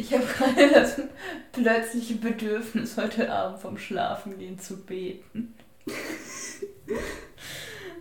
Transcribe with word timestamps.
Ich 0.00 0.14
habe 0.14 0.24
gerade 0.24 0.70
das 0.70 0.98
plötzliche 1.52 2.14
Bedürfnis, 2.14 2.96
heute 2.96 3.30
Abend 3.30 3.60
vom 3.60 3.76
Schlafengehen 3.76 4.58
zu 4.58 4.78
beten. 4.78 5.54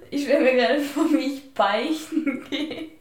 Ich 0.10 0.24
stelle 0.24 0.46
mir 0.46 0.54
gerade 0.54 0.80
vor, 0.80 1.12
wie 1.12 1.36
ich 1.36 1.54
beichten 1.54 2.46
gehe. 2.50 2.92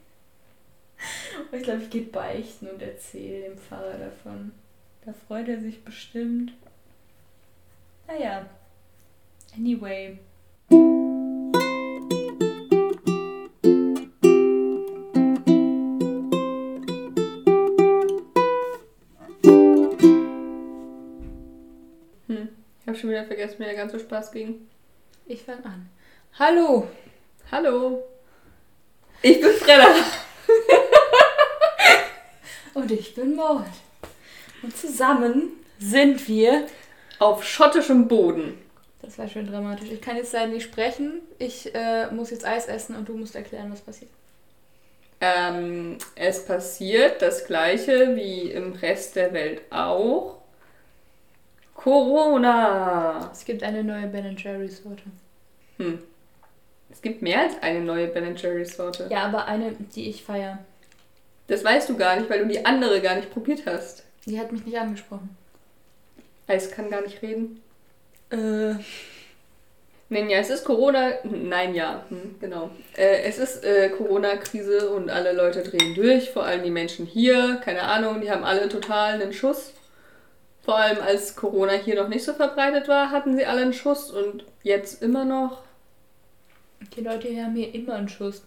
Ich 1.52 1.62
glaube, 1.62 1.82
ich 1.84 1.90
gehe 1.90 2.02
beichten 2.02 2.66
und 2.66 2.82
erzähle 2.82 3.44
dem 3.44 3.58
Pfarrer 3.58 3.98
davon. 3.98 4.50
Da 5.06 5.14
freut 5.28 5.46
er 5.46 5.60
sich 5.60 5.84
bestimmt. 5.84 6.52
Naja. 8.08 8.46
Anyway. 9.56 10.18
Habe 22.98 23.00
schon 23.00 23.10
wieder 23.10 23.24
vergessen, 23.24 23.60
wie 23.60 23.64
der 23.64 23.74
ganze 23.74 24.00
Spaß 24.00 24.32
ging. 24.32 24.68
Ich 25.26 25.42
fange 25.42 25.64
an. 25.64 25.88
Hallo. 26.38 26.88
Hallo. 27.50 28.02
Ich 29.22 29.40
bin 29.40 29.52
Fredda. 29.52 29.86
Und 32.74 32.90
ich 32.90 33.14
bin 33.14 33.36
Maud. 33.36 33.66
Und 34.62 34.76
zusammen 34.76 35.52
sind 35.78 36.26
wir. 36.26 36.66
Auf 37.20 37.44
schottischem 37.44 38.06
Boden. 38.06 38.58
Das 39.02 39.18
war 39.18 39.28
schön 39.28 39.46
dramatisch. 39.46 39.90
Ich 39.90 40.00
kann 40.00 40.16
jetzt 40.16 40.32
leider 40.32 40.52
nicht 40.52 40.64
sprechen. 40.64 41.20
Ich 41.38 41.74
äh, 41.74 42.10
muss 42.10 42.30
jetzt 42.30 42.44
Eis 42.44 42.66
essen 42.66 42.96
und 42.96 43.08
du 43.08 43.16
musst 43.16 43.34
erklären, 43.34 43.72
was 43.72 43.80
passiert. 43.80 44.10
Ähm, 45.20 45.98
es 46.14 46.44
passiert 46.44 47.22
das 47.22 47.44
gleiche 47.44 48.14
wie 48.14 48.50
im 48.50 48.72
Rest 48.72 49.16
der 49.16 49.32
Welt 49.32 49.62
auch. 49.70 50.37
Corona. 51.88 53.30
Es 53.32 53.46
gibt 53.46 53.62
eine 53.62 53.82
neue 53.82 54.08
Ben 54.08 54.36
Jerry's 54.36 54.82
Sorte. 54.82 55.04
Hm. 55.78 55.98
Es 56.90 57.00
gibt 57.00 57.22
mehr 57.22 57.40
als 57.40 57.62
eine 57.62 57.80
neue 57.80 58.08
Ben 58.08 58.36
Jerry's 58.36 58.76
Sorte. 58.76 59.08
Ja, 59.10 59.24
aber 59.24 59.46
eine, 59.46 59.72
die 59.94 60.10
ich 60.10 60.22
feiere. 60.22 60.58
Das 61.46 61.64
weißt 61.64 61.88
du 61.88 61.96
gar 61.96 62.16
nicht, 62.16 62.28
weil 62.28 62.40
du 62.40 62.48
die 62.48 62.66
andere 62.66 63.00
gar 63.00 63.16
nicht 63.16 63.30
probiert 63.30 63.62
hast. 63.64 64.04
Die 64.26 64.38
hat 64.38 64.52
mich 64.52 64.66
nicht 64.66 64.76
angesprochen. 64.76 65.34
Eis 66.46 66.70
kann 66.70 66.90
gar 66.90 67.00
nicht 67.00 67.22
reden. 67.22 67.62
Äh. 68.30 68.74
Nein, 70.10 70.28
ja, 70.28 70.38
es 70.38 70.50
ist 70.50 70.64
Corona. 70.64 71.12
Nein, 71.24 71.74
ja, 71.74 72.04
hm, 72.10 72.34
genau. 72.38 72.70
Äh, 72.98 73.22
es 73.22 73.38
ist 73.38 73.64
äh, 73.64 73.88
Corona-Krise 73.88 74.90
und 74.90 75.08
alle 75.08 75.32
Leute 75.32 75.62
drehen 75.62 75.94
durch, 75.94 76.32
vor 76.32 76.44
allem 76.44 76.62
die 76.62 76.70
Menschen 76.70 77.06
hier. 77.06 77.62
Keine 77.64 77.82
Ahnung, 77.82 78.20
die 78.20 78.30
haben 78.30 78.44
alle 78.44 78.68
total 78.68 79.14
einen 79.14 79.32
Schuss. 79.32 79.72
Vor 80.68 80.76
allem 80.76 81.00
als 81.00 81.34
Corona 81.34 81.72
hier 81.72 81.94
noch 81.94 82.08
nicht 82.08 82.22
so 82.22 82.34
verbreitet 82.34 82.88
war, 82.88 83.10
hatten 83.10 83.34
sie 83.34 83.46
alle 83.46 83.62
einen 83.62 83.72
Schuss 83.72 84.10
und 84.10 84.44
jetzt 84.62 85.02
immer 85.02 85.24
noch. 85.24 85.62
Die 86.94 87.00
Leute 87.00 87.28
hier 87.28 87.46
haben 87.46 87.56
hier 87.56 87.74
immer 87.74 87.94
einen 87.94 88.10
Schuss. 88.10 88.42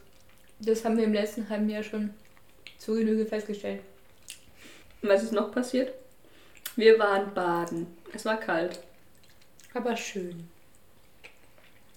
Das 0.60 0.86
haben 0.86 0.98
wir 0.98 1.06
im 1.06 1.14
letzten 1.14 1.50
halben 1.50 1.68
Jahr 1.68 1.82
schon 1.82 2.14
zu 2.78 2.94
Genüge 2.94 3.26
festgestellt. 3.26 3.82
Und 5.02 5.10
was 5.10 5.24
ist 5.24 5.34
noch 5.34 5.52
passiert? 5.52 5.96
Wir 6.76 7.00
waren 7.00 7.34
baden. 7.34 7.88
Es 8.14 8.24
war 8.24 8.40
kalt. 8.40 8.82
Aber 9.74 9.98
schön. 9.98 10.48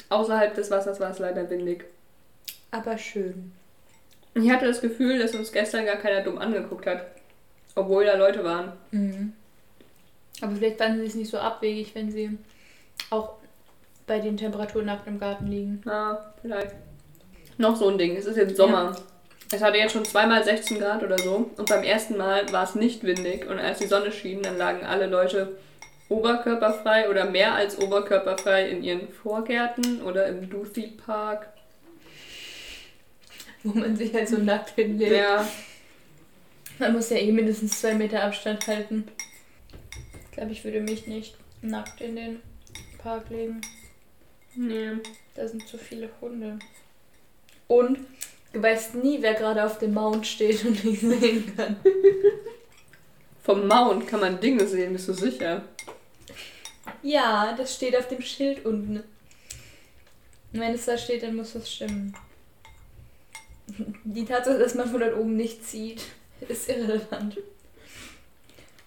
Außerhalb 0.08 0.54
des 0.54 0.70
Wassers 0.70 1.00
war 1.00 1.10
es 1.10 1.18
leider 1.18 1.50
windig. 1.50 1.84
Aber 2.70 2.96
schön. 2.96 3.52
Ich 4.32 4.50
hatte 4.50 4.64
das 4.64 4.80
Gefühl, 4.80 5.18
dass 5.18 5.34
uns 5.34 5.52
gestern 5.52 5.84
gar 5.84 5.96
keiner 5.96 6.22
dumm 6.22 6.38
angeguckt 6.38 6.86
hat. 6.86 7.08
Obwohl 7.74 8.06
da 8.06 8.16
Leute 8.16 8.42
waren. 8.42 8.72
Mhm. 8.90 9.34
Aber 10.40 10.54
vielleicht 10.54 10.78
fanden 10.78 11.00
sie 11.00 11.06
es 11.06 11.14
nicht 11.14 11.30
so 11.30 11.38
abwegig, 11.38 11.94
wenn 11.94 12.10
sie 12.10 12.38
auch 13.10 13.34
bei 14.06 14.18
den 14.18 14.36
Temperaturen 14.36 14.86
nackt 14.86 15.06
im 15.06 15.18
Garten 15.18 15.46
liegen. 15.46 15.80
Na, 15.84 16.34
vielleicht. 16.42 16.74
Noch 17.56 17.76
so 17.76 17.88
ein 17.88 17.98
Ding. 17.98 18.16
Es 18.16 18.26
ist 18.26 18.36
jetzt 18.36 18.56
Sommer. 18.56 18.94
Es 19.52 19.62
hatte 19.62 19.78
jetzt 19.78 19.92
schon 19.92 20.04
zweimal 20.04 20.42
16 20.42 20.78
Grad 20.78 21.02
oder 21.02 21.18
so. 21.18 21.50
Und 21.56 21.68
beim 21.68 21.84
ersten 21.84 22.16
Mal 22.16 22.50
war 22.52 22.64
es 22.64 22.74
nicht 22.74 23.04
windig. 23.04 23.46
Und 23.48 23.58
als 23.58 23.78
die 23.78 23.86
Sonne 23.86 24.10
schien, 24.10 24.42
dann 24.42 24.58
lagen 24.58 24.84
alle 24.84 25.06
Leute 25.06 25.56
oberkörperfrei 26.08 27.08
oder 27.08 27.30
mehr 27.30 27.54
als 27.54 27.78
oberkörperfrei 27.78 28.68
in 28.68 28.82
ihren 28.82 29.08
Vorgärten 29.08 30.02
oder 30.02 30.26
im 30.26 30.50
Duthie 30.50 30.88
Park. 30.88 31.48
Wo 33.62 33.78
man 33.78 33.96
sich 33.96 34.12
halt 34.12 34.28
so 34.28 34.38
nackt 34.38 34.70
hinlegt. 34.70 35.16
Ja, 35.16 35.46
Man 36.78 36.92
muss 36.92 37.10
ja 37.10 37.16
eh 37.16 37.32
mindestens 37.32 37.80
zwei 37.80 37.94
Meter 37.94 38.22
Abstand 38.22 38.66
halten. 38.66 39.08
Ich 40.34 40.36
glaube, 40.36 40.50
ich 40.50 40.64
würde 40.64 40.80
mich 40.80 41.06
nicht 41.06 41.36
nackt 41.62 42.00
in 42.00 42.16
den 42.16 42.40
Park 42.98 43.30
legen. 43.30 43.60
nee. 44.56 44.90
Da 45.36 45.46
sind 45.46 45.64
zu 45.68 45.78
viele 45.78 46.10
Hunde. 46.20 46.58
Und 47.68 48.00
du 48.52 48.60
weißt 48.60 48.96
nie, 48.96 49.22
wer 49.22 49.34
gerade 49.34 49.64
auf 49.64 49.78
dem 49.78 49.94
Mount 49.94 50.26
steht 50.26 50.64
und 50.64 50.84
nicht 50.84 51.02
sehen 51.02 51.54
kann. 51.54 51.76
Vom 53.44 53.68
Mount 53.68 54.08
kann 54.08 54.18
man 54.18 54.40
Dinge 54.40 54.66
sehen, 54.66 54.94
bist 54.94 55.06
du 55.06 55.12
sicher? 55.12 55.62
Ja, 57.04 57.54
das 57.56 57.72
steht 57.72 57.96
auf 57.96 58.08
dem 58.08 58.20
Schild 58.20 58.64
unten. 58.64 58.96
Und 58.96 59.04
wenn 60.60 60.74
es 60.74 60.86
da 60.86 60.98
steht, 60.98 61.22
dann 61.22 61.36
muss 61.36 61.52
das 61.52 61.72
stimmen. 61.72 62.12
Die 64.02 64.24
Tatsache, 64.24 64.58
dass 64.58 64.74
man 64.74 64.90
von 64.90 64.98
dort 64.98 65.16
oben 65.16 65.36
nichts 65.36 65.70
sieht, 65.70 66.02
ist 66.48 66.68
irrelevant. 66.68 67.38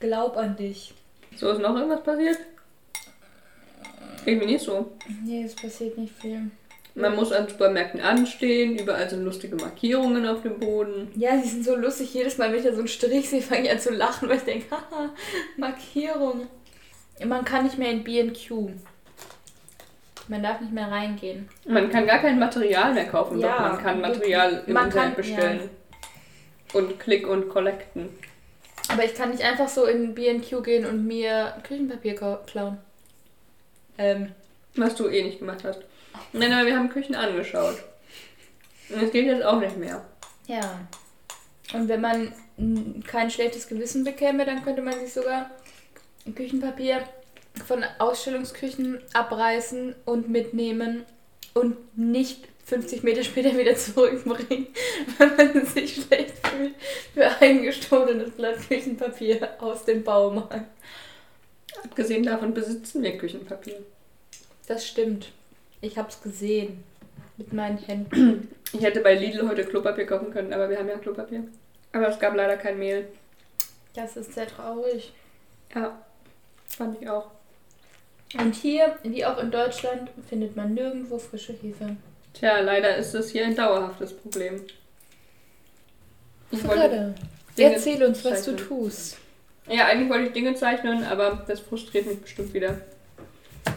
Glaub 0.02 0.36
an 0.36 0.58
dich. 0.58 0.94
So 1.38 1.50
ist 1.52 1.60
noch 1.62 1.76
irgendwas 1.76 2.04
passiert? 2.04 2.38
Irgendwie 4.26 4.48
nicht 4.48 4.66
so. 4.66 4.92
Nee, 5.24 5.44
es 5.44 5.56
passiert 5.56 5.98
nicht 5.98 6.14
viel. 6.20 6.50
Man 6.96 7.16
muss 7.16 7.32
an 7.32 7.48
Supermärkten 7.48 8.02
anstehen, 8.02 8.78
überall 8.78 9.08
sind 9.08 9.24
lustige 9.24 9.56
Markierungen 9.56 10.26
auf 10.28 10.42
dem 10.42 10.60
Boden. 10.60 11.12
Ja, 11.16 11.38
die 11.38 11.48
sind 11.48 11.64
so 11.64 11.76
lustig. 11.76 12.12
Jedes 12.14 12.40
Mal, 12.40 12.50
wenn 12.52 12.58
ich 12.58 12.66
da 12.66 12.72
so 12.74 12.80
einen 12.80 12.88
Strich 12.88 13.30
sehe, 13.30 13.42
fange 13.42 13.66
ich 13.66 13.72
an 13.72 13.80
zu 13.80 13.92
lachen, 13.94 14.28
weil 14.28 14.38
ich 14.38 14.44
denke, 14.44 14.66
haha, 14.72 15.10
Markierung. 15.58 16.48
Man 17.24 17.46
kann 17.46 17.64
nicht 17.66 17.78
mehr 17.78 17.92
in 17.92 18.04
B&Q. 18.04 18.72
Man 20.28 20.44
darf 20.44 20.60
nicht 20.60 20.74
mehr 20.74 20.90
reingehen. 20.92 21.48
Man 21.68 21.90
kann 21.90 22.06
gar 22.08 22.20
kein 22.20 22.38
Material 22.40 22.94
mehr 22.96 23.06
kaufen, 23.08 23.40
Ja, 23.40 23.54
doch 23.54 23.60
man 23.76 23.84
kann 23.84 24.02
Material 24.02 24.64
im 24.66 24.74
man 24.74 24.86
Internet 24.86 25.06
kann- 25.06 25.16
bestellen. 25.16 25.70
Und 26.74 27.00
Click 27.00 27.28
und 27.28 27.48
Collecten. 27.48 28.10
Aber 28.90 29.04
ich 29.04 29.16
kann 29.16 29.32
nicht 29.32 29.44
einfach 29.44 29.68
so 29.68 29.86
in 29.86 30.16
B&Q 30.16 30.62
gehen 30.62 30.86
und 30.86 31.06
mir 31.06 31.56
Küchenpapier 31.64 32.16
klauen. 32.46 32.78
Ähm, 33.98 34.32
Was 34.76 34.96
du 34.96 35.08
eh 35.08 35.24
nicht 35.24 35.40
gemacht 35.40 35.64
hast. 35.64 35.82
Nein, 36.34 36.54
aber 36.54 36.66
wir 36.66 36.78
haben 36.78 36.90
Küchen 36.90 37.16
angeschaut. 37.16 37.84
Und 38.90 39.04
es 39.04 39.12
geht 39.12 39.26
jetzt 39.26 39.44
auch 39.44 39.60
nicht 39.60 39.78
mehr. 39.78 40.04
ja. 40.48 40.80
Und 41.74 41.90
wenn 41.90 42.00
man 42.00 42.32
kein 43.06 43.30
schlechtes 43.30 43.68
Gewissen 43.68 44.06
bekäme, 44.06 44.46
dann 44.46 44.64
könnte 44.64 44.82
man 44.82 44.98
sich 44.98 45.14
sogar 45.14 45.52
Küchenpapier 46.34 47.04
von 47.66 47.84
Ausstellungsküchen 48.00 49.00
abreißen 49.14 49.94
und 50.06 50.30
mitnehmen 50.30 51.04
und 51.54 51.76
nicht 51.98 52.48
50 52.66 53.04
Meter 53.04 53.24
später 53.24 53.58
wieder 53.58 53.76
zurückbringen, 53.76 54.68
weil 55.18 55.54
man 55.54 55.66
sich 55.66 55.96
schlecht 55.96 56.34
fühlt 56.46 56.76
für 57.14 57.42
ein 57.42 57.64
gestohlenes 57.64 58.32
Blatt 58.32 58.58
Küchenpapier 58.68 59.50
aus 59.60 59.86
dem 59.86 60.04
Baumarkt. 60.04 60.66
Abgesehen 61.84 62.24
davon 62.24 62.54
besitzen 62.54 63.04
wir 63.04 63.18
Küchenpapier. 63.18 63.82
Das 64.68 64.86
stimmt. 64.86 65.32
Ich 65.82 65.98
hab's 65.98 66.22
gesehen. 66.22 66.84
Mit 67.38 67.54
meinen 67.54 67.78
Händen. 67.78 68.50
Ich 68.74 68.82
hätte 68.82 69.00
bei 69.00 69.16
Lidl 69.16 69.48
heute 69.48 69.64
Klopapier 69.64 70.06
kaufen 70.06 70.30
können, 70.30 70.52
aber 70.52 70.70
wir 70.70 70.78
haben 70.78 70.90
ja 70.90 70.98
Klopapier. 70.98 71.46
Aber 71.94 72.10
es 72.10 72.20
gab 72.20 72.36
leider 72.36 72.58
kein 72.58 72.78
Mehl. 72.78 73.08
Das 73.94 74.18
ist 74.18 74.34
sehr 74.34 74.46
traurig. 74.46 75.14
Ja, 75.74 75.98
fand 76.68 77.02
ich 77.02 77.10
auch. 77.10 77.32
Und 78.36 78.56
hier, 78.56 78.98
wie 79.04 79.26
auch 79.26 79.38
in 79.38 79.52
Deutschland, 79.52 80.10
findet 80.28 80.56
man 80.56 80.74
nirgendwo 80.74 81.18
frische 81.18 81.54
Hefe. 81.54 81.96
Tja, 82.34 82.60
leider 82.60 82.98
ist 82.98 83.14
das 83.14 83.30
hier 83.30 83.46
ein 83.46 83.56
dauerhaftes 83.56 84.14
Problem. 84.14 84.62
Ich 86.52 86.62
Dinge 86.62 87.16
erzähl 87.58 88.04
uns, 88.04 88.24
was 88.24 88.44
du 88.44 88.52
zeichnen. 88.52 88.68
tust. 88.68 89.18
ja, 89.68 89.86
eigentlich 89.86 90.10
wollte 90.10 90.28
ich 90.28 90.34
Dinge 90.34 90.56
zeichnen, 90.56 91.04
aber 91.04 91.44
das 91.48 91.60
frustriert 91.60 92.06
mich 92.06 92.20
bestimmt 92.20 92.54
wieder. 92.54 92.82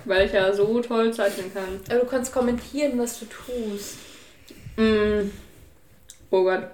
Weil 0.04 0.26
ich 0.26 0.32
ja 0.32 0.52
so 0.52 0.80
toll 0.80 1.12
zeichnen 1.12 1.52
kann. 1.52 1.80
Aber 1.88 2.00
du 2.00 2.06
kannst 2.06 2.32
kommentieren, 2.32 2.98
was 2.98 3.18
du 3.20 3.26
tust. 3.26 3.98
Mm. 4.76 5.30
Oh 6.30 6.44
Gott. 6.44 6.64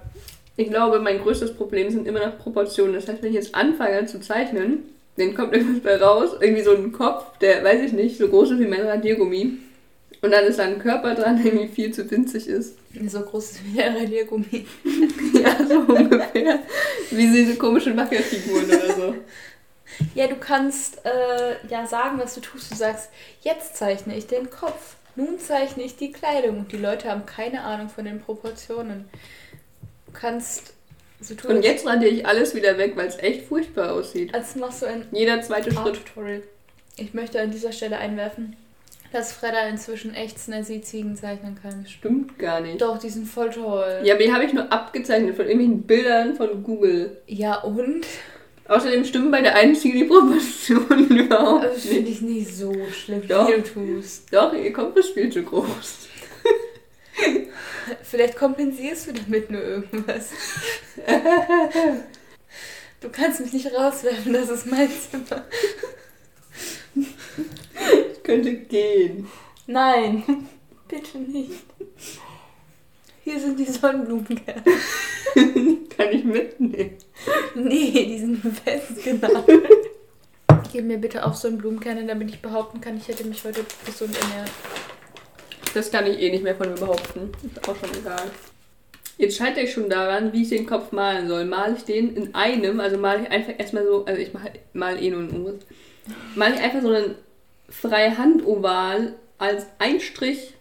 Ich 0.55 0.69
glaube, 0.69 0.99
mein 0.99 1.21
größtes 1.21 1.55
Problem 1.55 1.89
sind 1.89 2.07
immer 2.07 2.25
noch 2.25 2.37
Proportionen. 2.37 2.93
Das 2.93 3.07
heißt, 3.07 3.21
wenn 3.21 3.29
ich 3.29 3.35
jetzt 3.35 3.55
anfange 3.55 4.05
zu 4.05 4.19
zeichnen, 4.19 4.83
dann 5.17 5.35
kommt 5.35 5.53
irgendwas 5.53 5.83
bei 5.83 5.97
raus. 5.97 6.31
Irgendwie 6.39 6.63
so 6.63 6.75
ein 6.75 6.91
Kopf, 6.91 7.37
der, 7.39 7.63
weiß 7.63 7.81
ich 7.81 7.93
nicht, 7.93 8.17
so 8.17 8.27
groß 8.27 8.51
ist 8.51 8.59
wie 8.59 8.67
mein 8.67 8.85
Radiergummi. 8.85 9.57
Und 10.21 10.31
dann 10.31 10.45
ist 10.45 10.57
da 10.59 10.63
ein 10.63 10.79
Körper 10.79 11.13
dran, 11.13 11.37
der 11.37 11.53
irgendwie 11.53 11.73
viel 11.73 11.93
zu 11.93 12.09
winzig 12.09 12.47
ist. 12.47 12.77
So 13.07 13.21
groß 13.21 13.51
ist 13.51 13.65
wie 13.65 13.77
der 13.77 13.95
Radiergummi. 13.95 14.65
ja, 15.33 15.57
so 15.67 15.79
ungefähr. 15.79 16.59
Wie 17.11 17.31
diese 17.31 17.55
komischen 17.55 17.95
Wackelfiguren 17.97 18.65
oder 18.65 18.93
so. 18.93 19.15
Ja, 20.15 20.27
du 20.27 20.35
kannst 20.35 21.05
äh, 21.05 21.67
ja 21.69 21.85
sagen, 21.87 22.19
was 22.19 22.35
du 22.35 22.41
tust. 22.41 22.71
Du 22.71 22.75
sagst, 22.75 23.09
jetzt 23.41 23.77
zeichne 23.77 24.15
ich 24.15 24.27
den 24.27 24.49
Kopf. 24.49 24.95
Nun 25.15 25.39
zeichne 25.39 25.83
ich 25.83 25.95
die 25.95 26.11
Kleidung. 26.11 26.59
Und 26.59 26.71
die 26.71 26.77
Leute 26.77 27.09
haben 27.09 27.25
keine 27.25 27.61
Ahnung 27.61 27.89
von 27.89 28.05
den 28.05 28.19
Proportionen. 28.19 29.09
Du 30.05 30.13
kannst. 30.13 30.73
Und 31.47 31.63
jetzt 31.63 31.85
radiere 31.87 32.11
ich 32.11 32.25
alles 32.27 32.53
wieder 32.53 32.77
weg, 32.77 32.93
weil 32.95 33.07
es 33.07 33.17
echt 33.17 33.45
furchtbar 33.47 33.93
aussieht. 33.93 34.33
Als 34.33 34.55
machst 34.55 34.81
du 34.83 34.85
ein 34.85 35.05
Jeder 35.11 35.41
zweite 35.41 35.71
Schritt. 35.71 35.77
Art-Tutorial. 35.79 36.43
Ich 36.97 37.13
möchte 37.13 37.41
an 37.41 37.51
dieser 37.51 37.71
Stelle 37.71 37.97
einwerfen, 37.97 38.55
dass 39.11 39.31
Fredda 39.31 39.67
inzwischen 39.67 40.13
echt 40.13 40.37
Snazzy-Ziegen 40.39 41.15
zeichnen 41.15 41.57
kann. 41.61 41.85
Stimmt 41.87 42.37
gar 42.37 42.59
nicht. 42.61 42.81
Doch, 42.81 42.97
die 42.99 43.09
sind 43.09 43.27
voll 43.27 43.49
toll. 43.49 44.01
Ja, 44.03 44.13
aber 44.15 44.23
die 44.23 44.33
habe 44.33 44.43
ich 44.45 44.53
nur 44.53 44.71
abgezeichnet 44.71 45.35
von 45.35 45.45
irgendwelchen 45.45 45.83
Bildern 45.83 46.35
von 46.35 46.63
Google. 46.63 47.17
Ja, 47.27 47.55
und? 47.61 48.05
Außerdem 48.67 49.05
stimmen 49.05 49.31
bei 49.31 49.41
der 49.41 49.55
einen 49.55 49.75
Ziege 49.75 49.99
die 49.99 50.03
Proportionen 50.03 51.07
überhaupt 51.09 51.63
Das 51.63 51.85
finde 51.85 52.11
ich 52.11 52.21
nicht 52.21 52.53
so 52.53 52.73
schlimm, 52.91 53.25
Doch. 53.27 53.47
wie 53.47 53.61
du 53.61 53.63
tust. 53.63 54.31
Doch, 54.31 54.53
ihr 54.53 54.73
Kopf 54.73 54.95
ist 54.97 55.11
viel 55.11 55.31
zu 55.31 55.41
groß. 55.41 56.07
Vielleicht 58.09 58.37
kompensierst 58.37 59.07
du 59.07 59.13
damit 59.13 59.51
nur 59.51 59.61
irgendwas. 59.61 60.29
Du 62.99 63.09
kannst 63.09 63.39
mich 63.39 63.53
nicht 63.53 63.71
rauswerfen, 63.71 64.33
das 64.33 64.49
ist 64.49 64.65
mein 64.65 64.89
Zimmer. 64.89 65.45
Ich 66.95 68.23
könnte 68.23 68.55
gehen. 68.55 69.27
Nein, 69.67 70.23
bitte 70.87 71.19
nicht. 71.19 71.63
Hier 73.23 73.39
sind 73.39 73.59
die 73.59 73.65
Sonnenblumenkerne. 73.65 74.63
Kann 75.95 76.11
ich 76.11 76.23
mitnehmen. 76.23 76.97
Nee, 77.53 77.91
die 77.91 78.17
sind 78.17 78.41
festgenagelt. 78.63 79.69
Gib 80.71 80.85
mir 80.85 80.97
bitte 80.97 81.23
auch 81.23 81.35
Sonnenblumenkerne, 81.35 82.07
damit 82.07 82.31
ich 82.31 82.41
behaupten 82.41 82.81
kann, 82.81 82.97
ich 82.97 83.07
hätte 83.07 83.25
mich 83.25 83.43
heute 83.43 83.63
gesund 83.85 84.17
ernährt. 84.19 84.49
Das 85.77 85.91
kann 85.91 86.07
ich 86.07 86.19
eh 86.19 86.31
nicht 86.31 86.43
mehr 86.43 86.55
von 86.55 86.69
mir 86.69 86.75
behaupten. 86.75 87.31
Ist 87.45 87.69
auch 87.69 87.75
schon 87.75 87.95
egal. 87.95 88.31
Jetzt 89.19 89.37
scheitere 89.37 89.65
ich 89.65 89.73
schon 89.73 89.91
daran, 89.91 90.33
wie 90.33 90.41
ich 90.41 90.49
den 90.49 90.65
Kopf 90.65 90.91
malen 90.91 91.27
soll. 91.27 91.45
Male 91.45 91.75
ich 91.77 91.83
den 91.83 92.15
in 92.15 92.33
einem, 92.33 92.79
also 92.79 92.97
male 92.97 93.21
ich 93.21 93.29
einfach 93.29 93.53
erstmal 93.59 93.85
so, 93.85 94.03
also 94.05 94.19
ich 94.19 94.33
mal, 94.33 94.51
mal 94.73 94.99
eh 94.99 95.11
nur 95.11 95.19
einen 95.19 95.29
Umriss. 95.29 95.61
Male 96.33 96.55
ich 96.55 96.61
einfach 96.61 96.81
so 96.81 96.89
einen 96.89 97.13
Freihandoval 97.69 99.13
als 99.37 99.67
Einstrich 99.77 100.55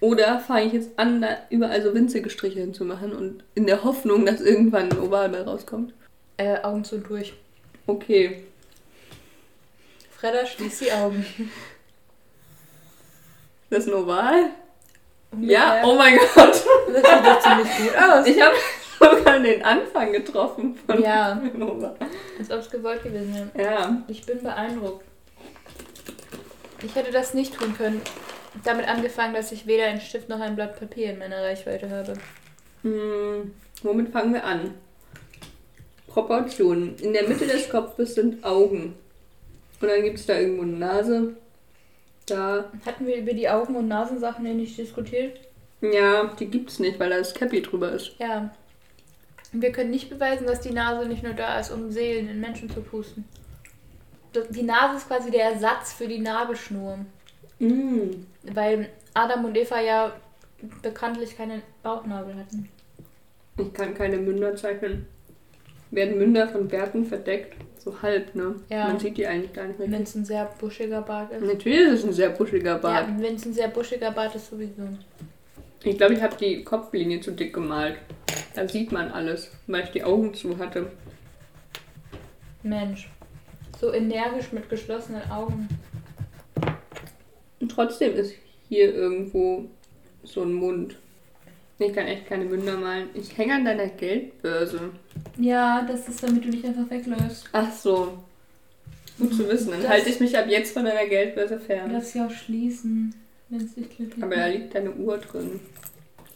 oder 0.00 0.40
fange 0.40 0.66
ich 0.66 0.72
jetzt 0.74 0.90
an, 0.98 1.22
da 1.22 1.38
überall 1.48 1.82
so 1.82 1.94
winzige 1.94 2.28
Striche 2.28 2.60
hinzumachen 2.60 3.14
und 3.14 3.42
in 3.54 3.66
der 3.66 3.82
Hoffnung, 3.82 4.26
dass 4.26 4.42
irgendwann 4.42 4.90
ein 4.90 4.98
Oval 4.98 5.30
bei 5.30 5.40
rauskommt. 5.40 5.94
Äh, 6.36 6.60
Augen 6.60 6.84
zu 6.84 6.96
und 6.96 7.08
durch. 7.08 7.32
Okay. 7.86 8.42
Fredda, 10.10 10.44
schließ 10.44 10.80
die 10.80 10.92
Augen. 10.92 11.24
Das 13.70 13.86
ist 13.86 13.88
ein 13.88 13.94
Oval? 13.94 14.50
Ungefähr. 15.32 15.56
Ja, 15.58 15.82
oh 15.84 15.94
mein 15.94 16.16
Gott. 16.16 16.64
Das 16.92 16.96
sieht 16.96 17.24
doch 17.24 17.40
ziemlich 17.40 17.68
gut 17.78 17.96
aus. 17.96 18.26
Ich 18.26 18.40
habe 18.40 18.56
sogar 18.98 19.38
den 19.38 19.64
Anfang 19.64 20.12
getroffen 20.12 20.76
von 20.86 21.00
Ja. 21.02 21.40
Oval. 21.54 21.94
Als 22.38 22.50
ob 22.50 22.58
es 22.58 22.70
gewollt 22.70 23.02
gewesen 23.02 23.50
wäre. 23.54 23.70
Ja. 23.72 24.02
Ich 24.08 24.26
bin 24.26 24.42
beeindruckt. 24.42 25.04
Ich 26.82 26.94
hätte 26.94 27.12
das 27.12 27.34
nicht 27.34 27.54
tun 27.58 27.76
können. 27.76 28.00
Damit 28.64 28.88
angefangen, 28.88 29.34
dass 29.34 29.52
ich 29.52 29.66
weder 29.66 29.84
einen 29.86 30.00
Stift 30.00 30.28
noch 30.28 30.40
ein 30.40 30.56
Blatt 30.56 30.78
Papier 30.80 31.10
in 31.10 31.18
meiner 31.18 31.42
Reichweite 31.42 31.88
habe. 31.90 32.14
Hm, 32.82 33.54
womit 33.82 34.10
fangen 34.10 34.34
wir 34.34 34.44
an? 34.44 34.74
Proportionen. 36.08 36.96
In 36.96 37.12
der 37.12 37.28
Mitte 37.28 37.46
des 37.46 37.68
Kopfes 37.68 38.16
sind 38.16 38.42
Augen. 38.44 38.96
Und 39.80 39.88
dann 39.88 40.02
gibt 40.02 40.18
es 40.18 40.26
da 40.26 40.36
irgendwo 40.38 40.62
eine 40.62 40.72
Nase. 40.72 41.34
Da. 42.30 42.70
Hatten 42.86 43.06
wir 43.06 43.16
über 43.16 43.32
die 43.32 43.48
Augen- 43.48 43.76
und 43.76 43.88
Nasensachen 43.88 44.46
ja 44.46 44.54
nicht 44.54 44.78
diskutiert? 44.78 45.38
Ja, 45.80 46.24
die 46.38 46.46
gibt's 46.46 46.78
nicht, 46.78 46.98
weil 47.00 47.10
da 47.10 47.18
das 47.18 47.34
Cappy 47.34 47.62
drüber 47.62 47.92
ist. 47.92 48.12
Ja. 48.18 48.50
Und 49.52 49.62
wir 49.62 49.72
können 49.72 49.90
nicht 49.90 50.10
beweisen, 50.10 50.46
dass 50.46 50.60
die 50.60 50.72
Nase 50.72 51.08
nicht 51.08 51.22
nur 51.22 51.32
da 51.32 51.58
ist, 51.58 51.70
um 51.70 51.90
Seelen 51.90 52.28
in 52.28 52.40
Menschen 52.40 52.70
zu 52.70 52.82
pusten. 52.82 53.24
Die 54.50 54.62
Nase 54.62 54.98
ist 54.98 55.08
quasi 55.08 55.30
der 55.30 55.52
Ersatz 55.52 55.92
für 55.92 56.06
die 56.06 56.20
Nabelschnur. 56.20 56.98
Mm. 57.58 58.26
Weil 58.44 58.90
Adam 59.14 59.44
und 59.44 59.56
Eva 59.56 59.80
ja 59.80 60.12
bekanntlich 60.82 61.36
keinen 61.36 61.62
Bauchnabel 61.82 62.36
hatten. 62.36 62.68
Ich 63.56 63.72
kann 63.72 63.94
keine 63.94 64.18
Münder 64.18 64.54
zeichnen. 64.54 65.06
Werden 65.90 66.18
Münder 66.18 66.48
von 66.48 66.68
Bärten 66.68 67.04
verdeckt? 67.04 67.54
So 67.78 68.02
halb, 68.02 68.34
ne? 68.34 68.56
Ja. 68.68 68.88
Man 68.88 68.98
sieht 69.00 69.16
die 69.16 69.26
eigentlich 69.26 69.52
gar 69.52 69.66
nicht 69.66 69.78
mehr. 69.78 69.90
Wenn 69.90 70.02
es 70.02 70.14
ein 70.14 70.24
sehr 70.24 70.44
buschiger 70.60 71.00
Bart 71.02 71.32
ist. 71.32 71.42
Natürlich 71.42 71.80
ist 71.80 72.00
es 72.00 72.04
ein 72.04 72.12
sehr 72.12 72.30
buschiger 72.30 72.78
Bart. 72.78 73.08
Ja, 73.08 73.22
wenn 73.22 73.34
es 73.34 73.46
ein 73.46 73.54
sehr 73.54 73.68
buschiger 73.68 74.10
Bart 74.10 74.34
ist, 74.34 74.50
sowieso. 74.50 74.82
Ich 75.82 75.96
glaube, 75.96 76.14
ich 76.14 76.22
habe 76.22 76.36
die 76.36 76.62
Kopflinie 76.62 77.20
zu 77.20 77.32
dick 77.32 77.54
gemalt. 77.54 77.96
Da 78.54 78.68
sieht 78.68 78.92
man 78.92 79.10
alles, 79.10 79.50
weil 79.66 79.84
ich 79.84 79.90
die 79.90 80.04
Augen 80.04 80.34
zu 80.34 80.58
hatte. 80.58 80.92
Mensch. 82.62 83.08
So 83.80 83.92
energisch 83.92 84.52
mit 84.52 84.68
geschlossenen 84.68 85.30
Augen. 85.30 85.68
Und 87.60 87.70
trotzdem 87.70 88.14
ist 88.14 88.34
hier 88.68 88.94
irgendwo 88.94 89.64
so 90.22 90.42
ein 90.42 90.52
Mund. 90.52 90.98
Ich 91.82 91.94
kann 91.94 92.06
echt 92.06 92.26
keine 92.28 92.44
Münder 92.44 92.76
malen. 92.76 93.08
Ich 93.14 93.36
hänge 93.38 93.54
an 93.54 93.64
deiner 93.64 93.86
Geldbörse. 93.86 94.90
Ja, 95.38 95.82
das 95.82 96.08
ist, 96.08 96.22
damit 96.22 96.44
du 96.44 96.50
dich 96.50 96.64
einfach 96.64 96.88
wegläufst. 96.90 97.46
Ach 97.52 97.72
so. 97.72 98.18
Gut 99.18 99.34
zu 99.34 99.48
wissen. 99.48 99.70
Dann 99.70 99.82
Das- 99.82 99.90
halte 99.90 100.10
ich 100.10 100.20
mich 100.20 100.36
ab 100.36 100.44
jetzt 100.48 100.72
von 100.74 100.84
deiner 100.84 101.06
Geldbörse 101.08 101.56
Du 101.56 101.64
fern. 101.64 101.90
darfst 101.92 102.12
sie 102.12 102.20
auch 102.20 102.30
schließen, 102.30 103.14
wenn 103.48 103.60
es 103.64 103.74
dich 103.74 103.88
glücklich 103.96 104.22
Aber 104.22 104.36
da 104.36 104.42
macht. 104.46 104.52
liegt 104.54 104.74
deine 104.74 104.92
Uhr 104.92 105.16
drin. 105.18 105.58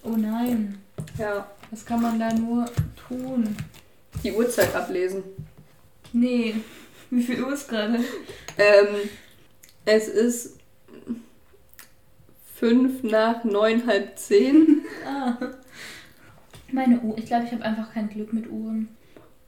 Oh 0.02 0.16
nein. 0.16 0.78
Ja. 1.18 1.50
Was 1.70 1.84
kann 1.84 2.00
man 2.02 2.18
da 2.18 2.32
nur 2.32 2.64
tun? 3.08 3.54
Die 4.22 4.32
Uhrzeit 4.32 4.74
ablesen. 4.74 5.22
Nee. 6.12 6.54
Wie 7.10 7.22
viel 7.22 7.42
Uhr 7.44 7.52
ist 7.52 7.68
gerade? 7.68 7.98
Ähm, 8.56 8.86
es 9.84 10.08
ist 10.08 10.56
fünf 12.54 13.02
nach 13.02 13.44
neun, 13.44 13.86
halb 13.86 14.18
zehn. 14.18 14.82
Ah. 15.06 15.36
Meine 16.72 17.00
Uhr. 17.00 17.16
Ich 17.18 17.26
glaube, 17.26 17.44
ich 17.44 17.52
habe 17.52 17.62
einfach 17.62 17.92
kein 17.92 18.08
Glück 18.08 18.32
mit 18.32 18.50
Uhren. 18.50 18.88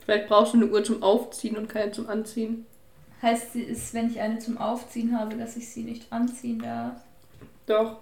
Vielleicht 0.04 0.28
brauchst 0.28 0.54
du 0.54 0.58
eine 0.58 0.66
Uhr 0.66 0.84
zum 0.84 1.02
Aufziehen 1.02 1.56
und 1.56 1.68
keine 1.68 1.92
zum 1.92 2.08
Anziehen. 2.08 2.66
Heißt 3.22 3.54
sie 3.54 3.62
ist, 3.62 3.94
wenn 3.94 4.10
ich 4.10 4.20
eine 4.20 4.38
zum 4.38 4.58
Aufziehen 4.58 5.18
habe, 5.18 5.36
dass 5.36 5.56
ich 5.56 5.68
sie 5.68 5.82
nicht 5.82 6.12
anziehen 6.12 6.60
darf? 6.60 7.00
Doch. 7.66 7.98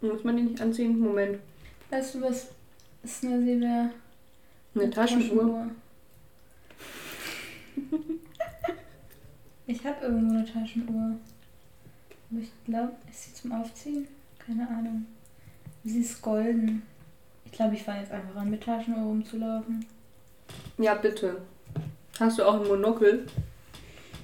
Muss 0.00 0.22
man 0.22 0.36
die 0.36 0.44
nicht 0.44 0.60
anziehen? 0.60 1.00
Moment. 1.00 1.38
Weißt 1.90 2.14
du, 2.14 2.20
was 2.20 2.48
ist 3.02 3.24
eine 3.24 3.42
sie 3.42 3.60
wäre? 3.60 3.90
Eine 4.74 4.90
Taschenuhr. 4.90 5.70
Ich 9.66 9.84
habe 9.84 10.04
irgendwo 10.04 10.34
eine 10.34 10.44
Taschenuhr. 10.44 11.16
Aber 12.30 12.40
ich 12.40 12.50
glaube, 12.64 12.92
ist 13.10 13.24
sie 13.24 13.34
zum 13.34 13.52
Aufziehen? 13.52 14.06
Keine 14.48 14.66
Ahnung. 14.66 15.04
Sie 15.84 16.00
ist 16.00 16.22
golden. 16.22 16.82
Ich 17.44 17.52
glaube, 17.52 17.74
ich 17.74 17.82
fange 17.82 18.00
jetzt 18.00 18.12
einfach 18.12 18.34
an, 18.34 18.48
mit 18.48 18.62
Taschenuhr 18.62 19.04
rumzulaufen. 19.04 19.84
Ja, 20.78 20.94
bitte. 20.94 21.42
Hast 22.18 22.38
du 22.38 22.44
auch 22.44 22.54
ein 22.54 22.66
Monokel? 22.66 23.26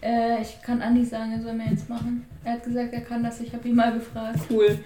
Äh, 0.02 0.40
ich 0.40 0.62
kann 0.62 0.80
Andi 0.80 1.04
sagen, 1.04 1.32
er 1.32 1.42
soll 1.42 1.52
mir 1.52 1.68
jetzt 1.68 1.90
machen. 1.90 2.26
Er 2.42 2.54
hat 2.54 2.64
gesagt, 2.64 2.94
er 2.94 3.02
kann 3.02 3.22
das. 3.22 3.38
Ich 3.40 3.52
habe 3.52 3.68
ihn 3.68 3.74
mal 3.76 3.92
gefragt. 3.92 4.38
Cool. 4.48 4.78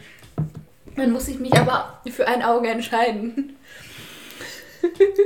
Dann 0.96 1.12
muss 1.12 1.28
ich 1.28 1.38
mich 1.38 1.54
aber 1.54 2.00
für 2.10 2.26
ein 2.26 2.42
Auge 2.42 2.68
entscheiden. 2.68 3.56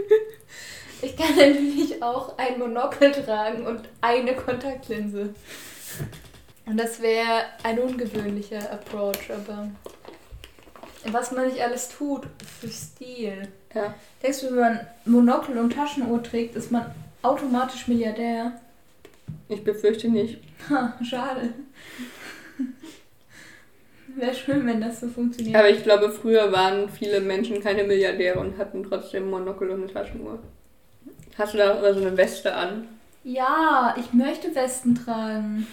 Ich 1.04 1.16
kann 1.16 1.34
natürlich 1.34 2.00
auch 2.00 2.38
ein 2.38 2.60
Monokel 2.60 3.10
tragen 3.10 3.66
und 3.66 3.80
eine 4.00 4.36
Kontaktlinse. 4.36 5.34
Und 6.64 6.76
das 6.76 7.02
wäre 7.02 7.42
ein 7.64 7.80
ungewöhnlicher 7.80 8.70
Approach, 8.70 9.28
aber 9.30 9.68
was 11.10 11.32
man 11.32 11.48
nicht 11.48 11.60
alles 11.60 11.88
tut 11.88 12.22
für 12.60 12.68
Stil. 12.68 13.48
Ja. 13.74 13.94
Denkst 14.22 14.40
du, 14.40 14.46
wenn 14.50 14.60
man 14.60 14.80
Monokel 15.04 15.58
und 15.58 15.72
Taschenuhr 15.72 16.22
trägt, 16.22 16.56
ist 16.56 16.70
man 16.70 16.86
automatisch 17.22 17.88
Milliardär? 17.88 18.52
Ich 19.48 19.64
befürchte 19.64 20.08
nicht. 20.08 20.38
Ha, 20.70 20.94
schade. 21.02 21.54
Wäre 24.14 24.34
schön, 24.34 24.66
wenn 24.66 24.80
das 24.80 25.00
so 25.00 25.08
funktioniert. 25.08 25.56
Aber 25.56 25.70
ich 25.70 25.82
glaube, 25.82 26.10
früher 26.10 26.52
waren 26.52 26.88
viele 26.88 27.20
Menschen 27.20 27.62
keine 27.62 27.84
Milliardäre 27.84 28.38
und 28.38 28.58
hatten 28.58 28.84
trotzdem 28.84 29.30
Monokel 29.30 29.70
und 29.70 29.82
eine 29.82 29.92
Taschenuhr. 29.92 30.38
Hast 31.38 31.54
du 31.54 31.58
da 31.58 31.78
oder 31.78 31.94
so 31.94 32.00
eine 32.00 32.16
Weste 32.16 32.54
an? 32.54 32.88
Ja, 33.24 33.94
ich 33.98 34.12
möchte 34.12 34.54
Westen 34.54 34.94
tragen. 34.94 35.66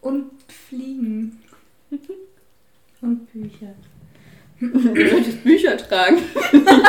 Und 0.00 0.30
fliegen. 0.48 1.42
Und 3.04 3.30
Bücher. 3.30 3.74
Du 4.60 4.68
möchtest 4.94 5.44
Bücher 5.44 5.76
tragen. 5.76 6.22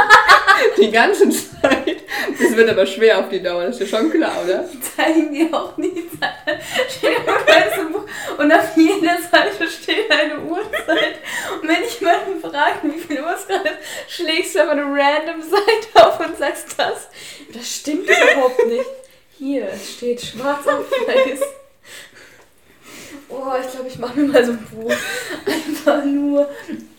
die 0.77 0.89
ganze 0.91 1.29
Zeit. 1.29 2.03
Das 2.39 2.55
wird 2.55 2.69
aber 2.69 2.85
schwer 2.85 3.19
auf 3.19 3.27
die 3.27 3.43
Dauer, 3.43 3.65
das 3.65 3.81
ist 3.81 3.91
ja 3.91 3.99
schon 3.99 4.09
klar, 4.09 4.31
oder? 4.45 4.65
Zeigen 4.95 5.33
die 5.33 5.51
auch 5.51 5.75
nie 5.75 6.07
Zeit. 6.17 6.61
Steht 6.89 7.17
im 7.79 7.91
Buch 7.91 8.05
und 8.37 8.53
auf 8.53 8.77
jeder 8.77 9.17
Seite 9.29 9.67
steht 9.67 10.09
eine 10.09 10.39
Uhrzeit. 10.39 11.17
Und 11.61 11.67
wenn 11.67 11.83
ich 11.83 11.99
jemanden 11.99 12.39
frage, 12.39 12.79
wie 12.83 12.99
viel 12.99 13.21
Uhr 13.21 13.35
es 13.35 13.45
gerade 13.45 13.69
ist, 13.69 14.15
schlägst 14.15 14.55
du 14.55 14.59
einfach 14.61 14.73
eine 14.73 14.83
random 14.83 15.41
Seite 15.41 16.07
auf 16.07 16.19
und 16.19 16.37
sagst 16.37 16.75
das. 16.77 17.09
Das 17.53 17.75
stimmt 17.75 18.05
überhaupt 18.05 18.65
nicht. 18.67 18.85
Hier, 19.37 19.67
es 19.67 19.95
steht 19.95 20.21
schwarz 20.21 20.65
auf 20.65 20.89
weiß. 20.89 21.41
Oh, 23.29 23.53
ich 23.59 23.71
glaube, 23.71 23.87
ich 23.87 23.97
mache 23.99 24.19
mir 24.19 24.31
mal 24.31 24.45
so 24.45 24.51
ein 24.51 24.67
Buch. 24.71 24.93
Einfach 25.45 26.05
nur, 26.05 26.49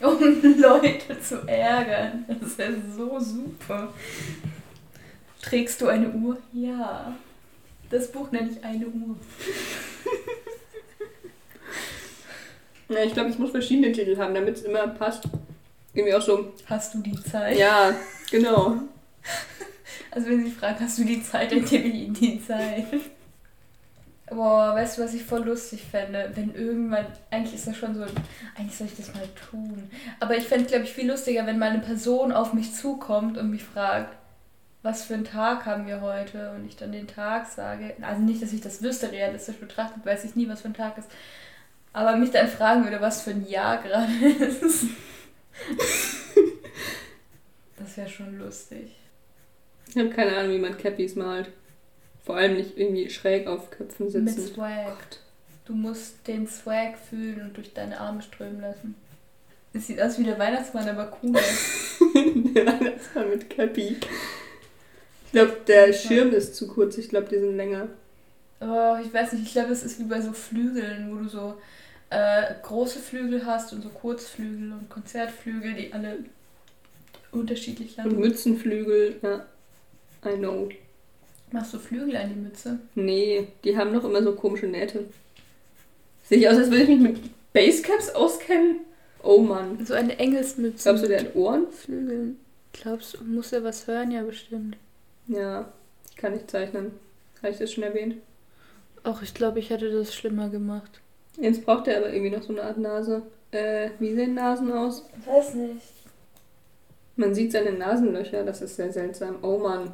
um 0.01 0.61
Leute 0.61 1.21
zu 1.21 1.47
ärgern. 1.47 2.25
Das 2.41 2.59
wäre 2.59 2.75
so 2.97 3.19
super. 3.21 3.93
Trägst 5.43 5.81
du 5.81 5.87
eine 5.89 6.11
Uhr? 6.11 6.37
Ja. 6.53 7.17
Das 7.91 8.11
Buch 8.11 8.33
nenne 8.33 8.51
ich 8.51 8.65
eine 8.65 8.87
Uhr. 8.87 9.17
Ja, 12.89 13.03
ich 13.03 13.15
glaube, 13.15 13.31
es 13.31 13.39
muss 13.39 13.51
verschiedene 13.51 13.93
Titel 13.93 14.17
haben, 14.17 14.35
damit 14.35 14.57
es 14.57 14.63
immer 14.63 14.87
passt. 14.87 15.25
Irgendwie 15.93 16.15
auch 16.15 16.23
so. 16.23 16.53
Hast 16.67 16.95
du 16.95 16.99
die 16.99 17.21
Zeit? 17.23 17.59
Ja, 17.59 17.95
genau. 18.31 18.77
Also 20.13 20.29
wenn 20.31 20.47
sie 20.47 20.51
fragen, 20.51 20.79
hast 20.81 20.97
du 20.99 21.05
die 21.05 21.23
Zeit, 21.23 21.53
dann 21.53 21.63
gebe 21.63 21.89
ich 21.89 21.95
ihnen 21.95 22.15
die 22.15 22.43
Zeit. 22.43 22.87
Boah, 24.29 24.75
weißt 24.75 24.99
du, 24.99 25.03
was 25.03 25.15
ich 25.15 25.23
voll 25.23 25.45
lustig 25.45 25.85
fände? 25.89 26.33
Wenn 26.35 26.53
irgendwann, 26.55 27.07
eigentlich 27.31 27.55
ist 27.55 27.69
das 27.69 27.77
schon 27.77 27.95
so, 27.95 28.03
eigentlich 28.57 28.77
soll 28.77 28.89
ich 28.89 28.97
das 28.97 29.15
mal 29.15 29.29
tun. 29.51 29.89
Aber 30.19 30.37
ich 30.37 30.45
fände 30.45 30.65
es, 30.65 30.71
glaube 30.71 30.85
ich, 30.85 30.93
viel 30.93 31.09
lustiger, 31.09 31.47
wenn 31.47 31.61
mal 31.61 31.71
eine 31.71 31.79
Person 31.79 32.33
auf 32.33 32.53
mich 32.53 32.75
zukommt 32.75 33.39
und 33.39 33.51
mich 33.51 33.63
fragt, 33.63 34.17
was 34.83 35.05
für 35.05 35.15
einen 35.15 35.25
Tag 35.25 35.65
haben 35.65 35.87
wir 35.87 36.01
heute? 36.01 36.51
Und 36.53 36.67
ich 36.67 36.77
dann 36.77 36.93
den 36.93 37.07
Tag 37.07 37.47
sage. 37.47 37.95
Also 38.03 38.23
nicht, 38.23 38.43
dass 38.43 38.53
ich 38.53 38.61
das 38.61 38.83
wüsste, 38.83 39.13
realistisch 39.13 39.57
betrachtet, 39.57 40.05
weiß 40.05 40.25
ich 40.25 40.35
nie, 40.35 40.49
was 40.49 40.63
für 40.63 40.69
ein 40.69 40.75
Tag 40.75 40.99
ist. 40.99 41.11
Aber 41.93 42.17
mich 42.17 42.31
dann 42.31 42.49
fragen 42.49 42.85
würde, 42.85 43.01
was 43.01 43.23
für 43.23 43.31
ein 43.31 43.47
Jahr 43.47 43.83
gerade 43.83 44.13
ist. 44.41 44.87
das 47.79 47.97
wäre 47.97 48.09
schon 48.09 48.39
lustig. 48.39 48.95
Ich 49.89 49.97
habe 49.97 50.11
keine 50.11 50.37
Ahnung, 50.37 50.53
wie 50.53 50.59
man 50.59 50.77
Cappies 50.77 51.15
malt. 51.15 51.51
Vor 52.27 52.37
allem 52.37 52.57
nicht 52.57 52.77
irgendwie 52.77 53.09
schräg 53.09 53.47
auf 53.47 53.71
Köpfen 53.71 54.11
sitzen. 54.11 54.25
Mit 54.25 54.35
Swag. 54.35 54.97
Du 55.65 55.75
musst 55.75 56.27
den 56.27 56.49
Swag 56.49 56.99
fühlen 56.99 57.41
und 57.41 57.57
durch 57.57 57.73
deine 57.73 58.01
Arme 58.01 58.21
strömen 58.21 58.61
lassen. 58.61 58.97
Es 59.73 59.87
sieht 59.87 60.01
aus 60.03 60.19
wie 60.19 60.25
der 60.25 60.39
Weihnachtsmann, 60.39 60.89
aber 60.89 61.17
cool. 61.23 61.33
der 62.55 62.67
Weihnachtsmann 62.67 63.31
mit 63.31 63.49
Cappy. 63.49 63.97
Ich 65.27 65.33
glaube, 65.33 65.57
der 65.69 65.93
Schirm 65.93 66.33
ist 66.33 66.57
zu 66.57 66.67
kurz. 66.67 66.99
Ich 66.99 67.09
glaube, 67.09 67.29
die 67.29 67.39
sind 67.39 67.57
länger. 67.57 67.89
Oh, 68.61 68.97
ich 69.05 69.13
weiß 69.15 69.35
nicht. 69.35 69.47
Ich 69.47 69.53
glaube, 69.53 69.73
es 69.73 69.85
ist 69.85 70.01
wie 70.01 70.05
bei 70.05 70.21
so 70.21 70.33
Flügeln, 70.33 71.13
wo 71.13 71.23
du 71.23 71.29
so 71.29 71.55
äh, 72.11 72.55
große 72.63 72.99
Flügel 72.99 73.47
hast 73.47 73.73
und 73.73 73.83
so 73.83 73.89
Kurzflügel 73.89 74.73
und 74.73 74.91
Konzertflügel, 74.91 75.75
die 75.75 75.93
alle 75.93 76.19
unterschiedlich 77.31 77.97
lang 77.97 78.07
Und 78.07 78.19
Mützenflügel, 78.19 79.17
ja. 79.23 79.47
I 80.25 80.37
know. 80.37 80.69
Machst 81.53 81.73
du 81.75 81.79
Flügel 81.79 82.17
an 82.17 82.29
die 82.29 82.41
Mütze? 82.41 82.81
Nee, 82.95 83.49
die 83.65 83.77
haben 83.77 83.93
doch 83.93 84.05
immer 84.05 84.23
so 84.23 84.35
komische 84.35 84.67
Nähte. 84.67 85.05
Sehe 86.25 86.39
ich 86.39 86.49
aus, 86.49 86.57
als 86.57 86.71
würde 86.71 86.83
ich 86.83 86.89
mich 86.89 87.01
mit 87.01 87.53
Basecaps 87.53 88.11
auskennen? 88.11 88.81
Oh 89.23 89.41
Mann. 89.41 89.85
So 89.85 89.95
eine 89.95 90.19
Engelsmütze. 90.19 90.83
Glaubst 90.83 91.05
du, 91.05 91.09
der 91.09 91.21
hat 91.21 91.35
Ohren? 91.37 91.71
Flügeln. 91.71 92.39
Glaubst 92.73 93.15
du, 93.15 93.25
muss 93.25 93.53
er 93.53 93.65
was 93.65 93.87
hören? 93.87 94.11
Ja, 94.11 94.23
bestimmt. 94.23 94.77
Ja, 95.29 95.73
ich 96.11 96.17
kann 96.17 96.33
nicht 96.33 96.51
zeichnen. 96.51 96.93
Habe 97.43 97.53
ich 97.53 97.59
das 97.59 97.73
schon 97.73 97.85
erwähnt? 97.85 98.17
Ach, 99.05 99.23
ich 99.23 99.35
glaube, 99.35 99.61
ich 99.61 99.71
hätte 99.71 99.91
das 99.91 100.15
schlimmer 100.15 100.49
gemacht. 100.49 101.01
Jetzt 101.41 101.65
braucht 101.65 101.87
er 101.87 101.99
aber 101.99 102.13
irgendwie 102.13 102.37
noch 102.37 102.43
so 102.43 102.53
eine 102.53 102.63
Art 102.63 102.79
Nase. 102.79 103.23
Äh, 103.51 103.91
wie 103.99 104.15
sehen 104.15 104.35
Nasen 104.35 104.73
aus? 104.73 105.05
Ich 105.21 105.27
weiß 105.27 105.55
nicht. 105.55 105.83
Man 107.17 107.35
sieht 107.35 107.53
seine 107.53 107.73
Nasenlöcher, 107.73 108.45
das 108.45 108.63
ist 108.63 108.77
sehr 108.77 108.93
seltsam. 108.93 109.37
Oh 109.43 109.59
Mann. 109.59 109.93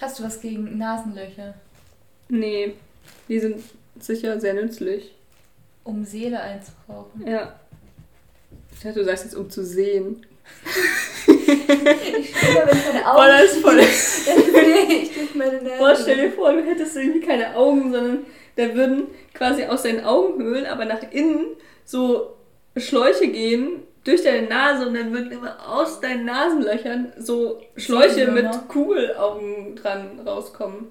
Hast 0.00 0.18
du 0.18 0.24
was 0.24 0.40
gegen 0.40 0.76
Nasenlöcher? 0.78 1.54
Nee, 2.28 2.74
die 3.28 3.38
sind 3.38 3.62
sicher 3.98 4.40
sehr 4.40 4.54
nützlich. 4.54 5.14
Um 5.84 6.04
Seele 6.04 6.40
einzuhauchen. 6.40 7.26
Ja. 7.26 7.54
Ich 8.72 8.80
dachte, 8.80 9.00
du 9.00 9.04
sagst 9.04 9.24
jetzt, 9.24 9.36
um 9.36 9.48
zu 9.50 9.64
sehen. 9.64 10.26
Ich 11.26 12.36
spüre, 12.36 12.66
wenn 12.66 12.94
meine 12.94 13.06
Augen. 13.06 13.18
Oh, 13.18 13.26
das 13.26 13.52
ist 13.52 13.60
voll. 13.60 13.78
ich 13.80 15.34
meine 15.34 15.62
Nase. 15.62 15.78
Boah, 15.78 15.96
stell 15.96 16.16
dir 16.16 16.32
vor, 16.32 16.52
du 16.52 16.64
hättest 16.64 16.96
irgendwie 16.96 17.20
keine 17.20 17.54
Augen, 17.56 17.92
sondern 17.92 18.18
da 18.56 18.74
würden 18.74 19.06
quasi 19.32 19.64
aus 19.64 19.82
deinen 19.82 20.04
Augenhöhlen, 20.04 20.66
aber 20.66 20.84
nach 20.84 21.02
innen 21.12 21.56
so 21.84 22.36
Schläuche 22.76 23.28
gehen 23.28 23.82
durch 24.04 24.22
deine 24.22 24.46
Nase 24.46 24.86
und 24.86 24.94
dann 24.94 25.12
würden 25.12 25.32
immer 25.32 25.56
aus 25.66 26.00
deinen 26.00 26.26
Nasenlöchern 26.26 27.12
so 27.18 27.60
Schläuche 27.76 28.30
mit. 28.30 28.46
Kugelaugen 28.68 29.76
dran 29.76 30.20
rauskommen. 30.26 30.90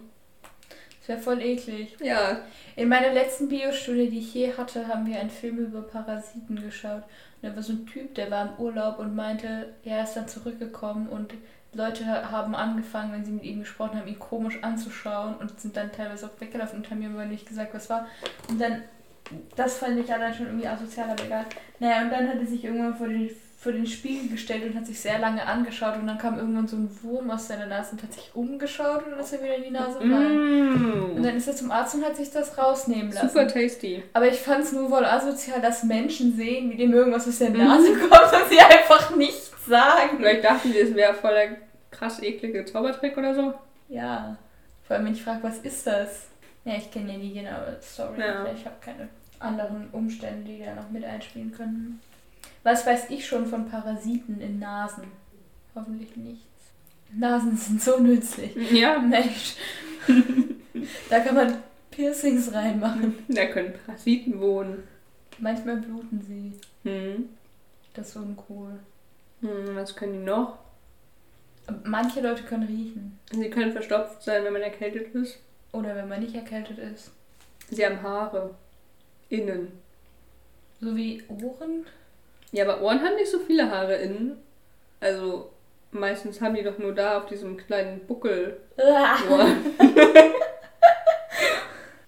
Das 0.99 1.09
wäre 1.09 1.19
voll 1.19 1.41
eklig. 1.41 1.95
Ja. 2.01 2.41
In 2.75 2.87
meiner 2.87 3.13
letzten 3.13 3.49
Biostunde, 3.49 4.07
die 4.07 4.19
ich 4.19 4.33
je 4.33 4.53
hatte, 4.53 4.87
haben 4.87 5.05
wir 5.05 5.19
einen 5.19 5.29
Film 5.29 5.57
über 5.57 5.81
Parasiten 5.81 6.61
geschaut. 6.61 7.03
Und 7.41 7.49
da 7.49 7.55
war 7.55 7.61
so 7.61 7.73
ein 7.73 7.85
Typ, 7.85 8.15
der 8.15 8.31
war 8.31 8.43
im 8.43 8.63
Urlaub 8.63 8.99
und 8.99 9.15
meinte, 9.15 9.73
er 9.83 10.03
ist 10.03 10.13
dann 10.13 10.27
zurückgekommen 10.27 11.07
und 11.07 11.33
Leute 11.73 12.05
haben 12.05 12.55
angefangen, 12.55 13.13
wenn 13.13 13.25
sie 13.25 13.31
mit 13.31 13.43
ihm 13.43 13.59
gesprochen 13.59 13.99
haben, 13.99 14.07
ihn 14.07 14.19
komisch 14.19 14.59
anzuschauen 14.61 15.35
und 15.35 15.59
sind 15.59 15.75
dann 15.75 15.91
teilweise 15.91 16.27
auch 16.27 16.39
weggelaufen 16.41 16.79
und 16.79 16.89
haben 16.89 16.99
mir 16.99 17.09
aber 17.09 17.25
nicht 17.25 17.47
gesagt, 17.47 17.73
was 17.73 17.89
war. 17.89 18.07
Und 18.47 18.61
dann, 18.61 18.83
das 19.55 19.77
fand 19.77 19.99
ich 19.99 20.11
allein 20.13 20.33
schon 20.33 20.47
irgendwie 20.47 20.67
asozial, 20.67 21.09
aber 21.09 21.23
egal. 21.23 21.45
Naja, 21.79 22.01
und 22.03 22.09
dann 22.11 22.27
hat 22.29 22.37
er 22.39 22.45
sich 22.45 22.63
irgendwann 22.63 22.95
vor 22.95 23.07
den, 23.07 23.29
vor 23.57 23.71
den 23.71 23.85
Spiegel 23.87 24.29
gestellt 24.29 24.63
und 24.65 24.75
hat 24.77 24.85
sich 24.85 24.99
sehr 24.99 25.19
lange 25.19 25.45
angeschaut 25.45 25.95
und 25.97 26.05
dann 26.07 26.17
kam 26.17 26.37
irgendwann 26.37 26.67
so 26.67 26.75
ein 26.75 26.89
Wurm 27.01 27.29
aus 27.31 27.47
seiner 27.47 27.65
Nase 27.67 27.93
und 27.93 28.03
hat 28.03 28.13
sich 28.13 28.31
umgeschaut 28.33 29.05
und 29.05 29.11
dann 29.11 29.19
ist 29.19 29.31
er 29.33 29.41
wieder 29.43 29.55
in 29.55 29.63
die 29.63 29.71
Nase 29.71 29.99
rein. 29.99 30.11
Und 30.11 31.19
Mm. 31.19 31.23
dann 31.23 31.37
ist 31.37 31.47
er 31.47 31.55
zum 31.55 31.71
Arzt 31.71 31.95
und 31.95 32.03
hat 32.05 32.15
sich 32.15 32.31
das 32.31 32.57
rausnehmen 32.57 33.11
lassen. 33.11 33.29
Super 33.29 33.47
tasty. 33.47 34.03
Aber 34.13 34.27
ich 34.27 34.39
fand 34.39 34.63
es 34.63 34.71
nur 34.73 34.89
wohl 34.91 35.05
asozial, 35.05 35.61
dass 35.61 35.83
Menschen 35.83 36.35
sehen, 36.35 36.71
wie 36.71 36.77
dem 36.77 36.93
irgendwas 36.93 37.27
aus 37.27 37.39
der 37.39 37.51
Nase 37.51 37.93
kommt 37.99 38.11
und 38.11 38.49
sie 38.49 38.59
einfach 38.59 39.15
nichts 39.15 39.51
sagen. 39.67 40.17
Vielleicht 40.17 40.43
dachten 40.43 40.71
die, 40.73 40.79
es 40.79 40.93
wäre 40.95 41.13
voll 41.13 41.33
der 41.33 41.57
krass 41.91 42.21
eklige 42.21 42.65
Zaubertrick 42.65 43.15
oder 43.17 43.33
so. 43.35 43.53
Ja. 43.87 44.35
Vor 44.85 44.95
allem, 44.97 45.05
wenn 45.05 45.13
ich 45.13 45.23
frage, 45.23 45.41
was 45.43 45.59
ist 45.59 45.85
das? 45.87 46.27
Ja, 46.65 46.73
ich 46.75 46.89
kenne 46.91 47.13
ja 47.13 47.19
die 47.19 47.33
genaue 47.33 47.77
Story. 47.81 48.19
Ja. 48.19 48.45
Ich 48.53 48.65
habe 48.65 48.75
keine 48.83 49.07
anderen 49.43 49.89
Umstände, 49.91 50.51
die 50.51 50.63
da 50.63 50.75
noch 50.75 50.89
mit 50.89 51.03
einspielen 51.03 51.51
können. 51.51 52.01
Was 52.63 52.85
weiß 52.85 53.09
ich 53.09 53.27
schon 53.27 53.45
von 53.45 53.69
Parasiten 53.69 54.39
in 54.41 54.59
Nasen? 54.59 55.03
Hoffentlich 55.75 56.15
nichts. 56.15 56.45
Nasen 57.11 57.57
sind 57.57 57.81
so 57.81 57.99
nützlich. 57.99 58.55
Ja, 58.71 58.99
Mensch. 58.99 59.55
da 61.09 61.19
kann 61.19 61.35
man 61.35 61.57
Piercings 61.91 62.53
reinmachen. 62.53 63.15
da 63.27 63.45
können 63.47 63.73
Parasiten 63.85 64.39
wohnen. 64.39 64.83
Manchmal 65.39 65.77
bluten 65.77 66.21
sie. 66.21 66.89
Hm. 66.89 67.29
Das 67.93 68.09
ist 68.09 68.15
uncool. 68.15 68.79
Hm, 69.41 69.75
was 69.75 69.95
können 69.95 70.13
die 70.13 70.25
noch? 70.25 70.57
Manche 71.83 72.21
Leute 72.21 72.43
können 72.43 72.63
riechen. 72.63 73.19
Sie 73.31 73.49
können 73.49 73.71
verstopft 73.71 74.23
sein, 74.23 74.43
wenn 74.43 74.53
man 74.53 74.61
erkältet 74.61 75.13
ist. 75.15 75.39
Oder 75.71 75.95
wenn 75.95 76.09
man 76.09 76.21
nicht 76.21 76.35
erkältet 76.35 76.77
ist. 76.77 77.11
Sie 77.69 77.85
haben 77.85 78.01
Haare. 78.01 78.55
Innen. 79.33 79.71
So 80.79 80.95
wie 80.95 81.23
Ohren. 81.27 81.87
Ja, 82.51 82.65
aber 82.65 82.81
Ohren 82.81 83.01
haben 83.01 83.15
nicht 83.15 83.31
so 83.31 83.39
viele 83.39 83.71
Haare 83.71 83.95
innen. 83.95 84.37
Also 84.99 85.51
meistens 85.91 86.39
haben 86.39 86.53
die 86.53 86.61
doch 86.63 86.77
nur 86.77 86.93
da 86.93 87.17
auf 87.17 87.25
diesem 87.25 87.57
kleinen 87.57 88.05
Buckel. 88.05 88.57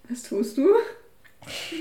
Was 0.08 0.24
tust 0.30 0.58
du? 0.58 0.70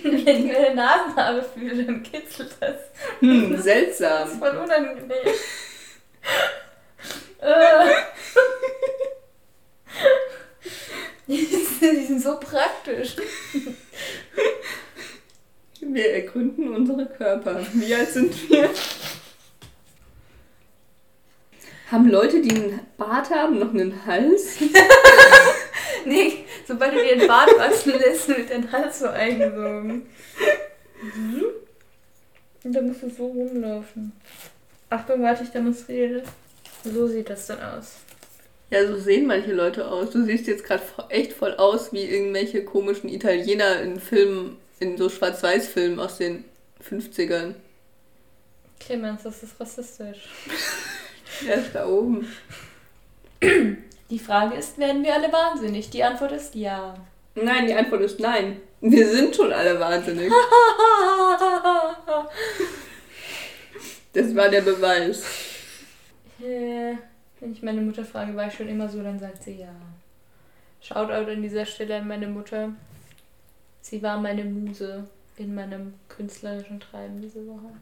Wenn 0.03 0.17
ich 0.17 0.53
meine 0.53 0.75
Nasenhaare 0.75 1.43
fühle, 1.43 1.85
dann 1.85 2.03
kitzelt 2.03 2.57
das. 2.61 2.77
Hm, 3.21 3.51
Das 3.51 3.59
ist 3.61 3.65
seltsam. 3.65 4.29
voll 4.39 4.57
unangenehm. 4.57 5.09
Äh. 7.41 7.85
die 11.27 11.37
sind 12.07 12.23
so 12.23 12.41
praktisch. 12.41 13.17
Wir 15.93 16.13
ergründen 16.13 16.69
unsere 16.75 17.07
Körper. 17.07 17.61
Wie 17.73 17.95
alt 17.95 18.09
sind 18.09 18.51
wir? 18.51 18.71
Haben 21.91 22.09
Leute, 22.09 22.41
die 22.41 22.51
einen 22.51 22.81
Bart 22.97 23.31
haben, 23.31 23.59
noch 23.59 23.71
einen 23.71 24.07
Hals? 24.07 24.57
Nee, 26.07 26.45
sobald 26.67 26.95
du 26.95 27.03
dir 27.03 27.17
den 27.17 27.29
Bart 27.29 27.51
wachsen 27.59 27.93
lässt, 27.99 28.29
wird 28.29 28.51
dein 28.51 28.71
Hals 28.71 28.99
so 28.99 29.07
eingesogen. 29.07 30.07
Und 32.63 32.73
da 32.73 32.81
musst 32.83 33.03
du 33.03 33.11
so 33.11 33.27
rumlaufen. 33.27 34.13
Achtung, 34.91 35.23
warte, 35.23 35.45
ich 35.45 35.51
demonstriere. 35.51 36.23
So 36.85 37.07
sieht 37.07 37.31
das 37.31 37.47
dann 37.47 37.61
aus. 37.61 37.97
Ja, 38.71 38.87
so 38.87 38.97
sehen 38.99 39.27
manche 39.27 39.53
Leute 39.53 39.89
aus. 39.89 40.11
Du 40.11 40.25
siehst 40.25 40.47
jetzt 40.47 40.65
gerade 40.65 40.83
echt 41.09 41.33
voll 41.33 41.55
aus 41.55 41.93
wie 41.93 42.05
irgendwelche 42.05 42.65
komischen 42.65 43.09
Italiener 43.09 43.81
in 43.81 43.99
Filmen, 43.99 44.57
in 44.81 44.97
so 44.97 45.09
Schwarz-Weiß-Filmen 45.09 45.99
aus 46.01 46.19
den 46.19 46.45
50ern. 46.89 47.55
Clemens, 48.81 49.23
das 49.23 49.43
ist 49.43 49.59
rassistisch. 49.61 50.29
Der 51.47 51.57
ist 51.57 51.75
da 51.75 51.87
oben. 51.87 52.29
Die 54.11 54.19
Frage 54.19 54.57
ist, 54.57 54.79
werden 54.79 55.03
wir 55.03 55.15
alle 55.15 55.33
wahnsinnig? 55.33 55.91
Die 55.91 56.05
Antwort 56.05 56.33
ist 56.33 56.55
ja. 56.55 56.95
Nein, 57.35 57.67
die 57.67 57.75
Antwort 57.75 58.03
ist 58.03 58.21
nein. 58.21 58.61
Wir 58.81 59.09
sind 59.09 59.35
schon 59.35 59.53
alle 59.53 59.81
wahnsinnig. 59.81 60.31
Das 64.13 64.37
war 64.37 64.49
der 64.49 64.61
Beweis. 64.61 65.25
Äh, 66.41 66.95
Wenn 67.41 67.53
ich 67.53 67.63
meine 67.63 67.81
Mutter 67.81 68.05
frage, 68.05 68.37
war 68.37 68.47
ich 68.47 68.55
schon 68.55 68.69
immer 68.69 68.89
so, 68.89 69.03
dann 69.03 69.19
sagt 69.19 69.43
sie 69.43 69.57
ja. 69.57 69.75
Shoutout 70.81 71.31
an 71.31 71.43
dieser 71.43 71.67
Stelle 71.67 71.97
an 71.97 72.07
meine 72.07 72.29
Mutter. 72.29 72.73
Sie 73.85 74.03
war 74.03 74.19
meine 74.19 74.45
Muse 74.45 75.07
in 75.37 75.55
meinem 75.55 75.93
künstlerischen 76.09 76.81
Treiben 76.81 77.21
diese 77.21 77.47
Woche. 77.47 77.75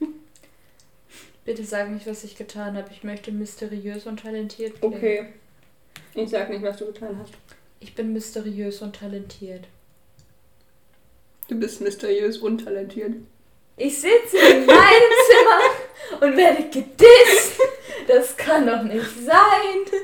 Bitte 1.44 1.64
sag 1.64 1.88
nicht, 1.88 2.04
was 2.08 2.24
ich 2.24 2.34
getan 2.34 2.76
habe. 2.76 2.90
Ich 2.90 3.04
möchte 3.04 3.30
mysteriös 3.30 4.06
und 4.06 4.18
talentiert 4.18 4.80
klingen. 4.80 4.94
Okay. 4.96 5.28
Ich 6.14 6.30
sag 6.30 6.50
nicht, 6.50 6.62
was 6.62 6.78
du 6.78 6.86
getan 6.86 7.16
hast. 7.22 7.34
Ich 7.78 7.94
bin 7.94 8.12
mysteriös 8.12 8.82
und 8.82 8.96
talentiert. 8.96 9.68
Du 11.46 11.54
bist 11.54 11.80
mysteriös 11.80 12.38
untalentiert. 12.38 13.14
Ich 13.76 14.00
sitze 14.00 14.36
in 14.36 14.66
meinem 14.66 15.12
Zimmer 15.28 16.26
und 16.26 16.36
werde 16.36 16.64
gedisst. 16.64 17.60
Das 18.08 18.36
kann 18.36 18.66
doch 18.66 18.82
nicht 18.82 19.24
sein. 19.24 20.00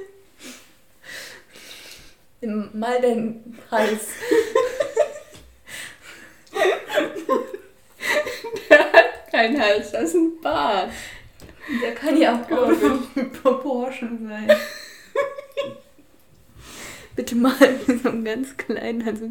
Mal 2.40 3.00
den 3.00 3.59
Hals. 3.71 4.09
Der 8.71 8.93
hat 8.93 9.31
keinen 9.31 9.61
Hals, 9.61 9.93
das 9.93 10.05
ist 10.05 10.14
ein 10.14 10.40
Bart. 10.40 10.90
Der 11.83 11.95
kann 11.95 12.16
ja 12.16 12.35
auch 12.35 12.50
out 12.50 12.78
proportion 13.43 14.28
sein. 14.28 14.50
Bitte 17.16 17.35
mal 17.35 17.55
so 18.02 18.09
einen 18.11 18.25
ganz 18.25 18.57
kleinen, 18.57 19.07
also 19.07 19.31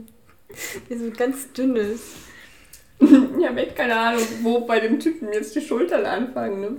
der 0.89 0.97
so 0.97 1.11
ganz 1.11 1.53
dünnes. 1.53 2.01
Ich 2.99 3.45
habe 3.45 3.61
echt 3.61 3.75
keine 3.75 3.95
Ahnung, 3.95 4.23
wo 4.41 4.61
bei 4.61 4.79
dem 4.79 4.99
Typen 4.99 5.31
jetzt 5.33 5.55
die 5.55 5.61
Schultern 5.61 6.05
anfangen. 6.05 6.61
Ne? 6.61 6.77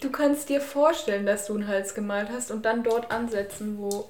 Du 0.00 0.10
kannst 0.10 0.48
dir 0.48 0.60
vorstellen, 0.60 1.26
dass 1.26 1.46
du 1.46 1.54
einen 1.54 1.66
Hals 1.68 1.94
gemalt 1.94 2.28
hast 2.30 2.50
und 2.50 2.64
dann 2.64 2.82
dort 2.82 3.10
ansetzen, 3.10 3.78
wo. 3.78 4.08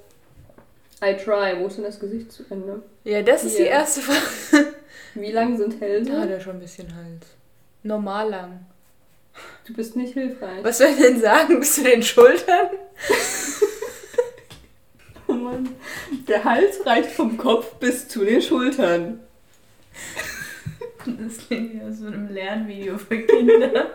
I 1.02 1.14
try. 1.14 1.54
Wo 1.58 1.66
ist 1.66 1.76
denn 1.76 1.84
das 1.84 2.00
Gesicht 2.00 2.32
zu 2.32 2.44
Ende? 2.50 2.82
Ja, 3.04 3.22
das 3.22 3.44
ist 3.44 3.58
die 3.58 3.62
erste 3.62 4.00
Frage. 4.00 4.74
Wie 5.14 5.32
lang 5.32 5.56
sind 5.56 5.80
Hälse? 5.80 6.12
Da 6.12 6.20
hat 6.22 6.30
er 6.30 6.40
schon 6.40 6.56
ein 6.56 6.60
bisschen 6.60 6.94
Hals. 6.94 7.26
Normal 7.82 8.30
lang. 8.30 8.66
Du 9.66 9.72
bist 9.74 9.94
nicht 9.96 10.14
hilfreich. 10.14 10.64
Was 10.64 10.78
soll 10.78 10.88
ich 10.88 10.96
denn 10.96 11.20
sagen? 11.20 11.60
Bis 11.60 11.74
zu 11.76 11.82
den 11.82 12.02
Schultern? 12.02 12.70
Oh 15.30 15.34
Mann. 15.34 15.68
Der 16.26 16.42
Hals 16.42 16.86
reicht 16.86 17.10
vom 17.10 17.36
Kopf 17.36 17.74
bis 17.74 18.08
zu 18.08 18.24
den 18.24 18.40
Schultern. 18.42 19.20
Das 21.04 21.38
klingt 21.46 21.74
ja 21.74 21.90
so 21.92 22.06
einem 22.06 22.28
Lernvideo 22.32 22.98
für 22.98 23.18
Kinder. 23.18 23.90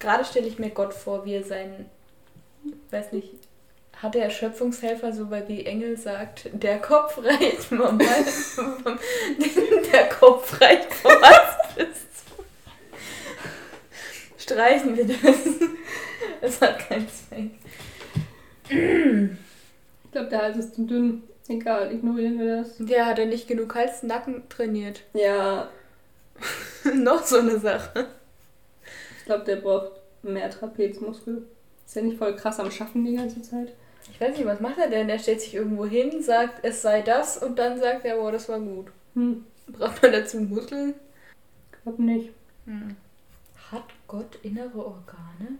Gerade 0.00 0.24
stelle 0.24 0.48
ich 0.48 0.58
mir 0.58 0.70
Gott 0.70 0.92
vor, 0.94 1.24
wie 1.24 1.34
er 1.34 1.44
seinen, 1.44 1.86
weiß 2.90 3.12
nicht, 3.12 3.30
hat 4.02 4.14
der 4.14 4.24
Erschöpfungshelfer 4.24 5.12
so, 5.12 5.30
weil 5.30 5.44
die 5.46 5.64
Engel 5.64 5.96
sagt, 5.96 6.50
der 6.52 6.78
Kopf 6.78 7.18
reicht 7.18 7.64
vom 7.64 7.98
der 9.92 10.08
Kopf 10.08 10.60
reicht 10.60 10.92
vom 10.92 11.12
Hals. 11.12 12.00
Streichen 14.38 14.96
wir 14.96 15.06
das. 15.06 15.36
Es 16.40 16.60
hat 16.60 16.80
keinen 16.80 17.06
Zweck. 17.08 17.50
Ich 18.68 20.10
glaube, 20.10 20.28
der 20.28 20.42
Hals 20.42 20.56
ist 20.56 20.74
zu 20.74 20.84
dünn. 20.84 21.22
Egal, 21.48 21.92
ignorieren 21.92 22.38
wir 22.38 22.56
das. 22.56 22.76
Der 22.78 23.06
hat 23.06 23.18
ja 23.18 23.24
nicht 23.24 23.46
genug 23.46 23.74
Hals, 23.74 24.02
Nacken 24.02 24.42
trainiert. 24.48 25.02
Ja, 25.14 25.68
Noch 26.94 27.24
so 27.24 27.38
eine 27.38 27.58
Sache. 27.58 28.08
ich 29.18 29.24
glaube, 29.24 29.44
der 29.44 29.56
braucht 29.56 29.92
mehr 30.22 30.50
Trapezmuskel. 30.50 31.46
Ist 31.86 31.96
ja 31.96 32.02
nicht 32.02 32.18
voll 32.18 32.36
krass 32.36 32.58
am 32.58 32.70
Schaffen 32.70 33.04
die 33.04 33.16
ganze 33.16 33.42
Zeit. 33.42 33.72
Ich 34.10 34.20
weiß 34.20 34.36
nicht, 34.36 34.46
was 34.46 34.60
macht 34.60 34.78
er 34.78 34.88
denn? 34.90 35.08
Er 35.08 35.18
stellt 35.18 35.40
sich 35.40 35.54
irgendwo 35.54 35.86
hin, 35.86 36.22
sagt, 36.22 36.64
es 36.64 36.82
sei 36.82 37.02
das 37.02 37.38
und 37.38 37.58
dann 37.58 37.78
sagt 37.78 38.04
er, 38.04 38.16
boah, 38.16 38.32
das 38.32 38.48
war 38.48 38.58
gut. 38.60 38.86
Hm, 39.14 39.44
Braucht 39.68 40.02
man 40.02 40.12
dazu 40.12 40.38
Muskeln? 40.40 40.94
glaub 41.84 41.98
nicht. 41.98 42.30
Hat 43.70 43.84
Gott 44.06 44.38
innere 44.42 44.78
Organe? 44.78 45.56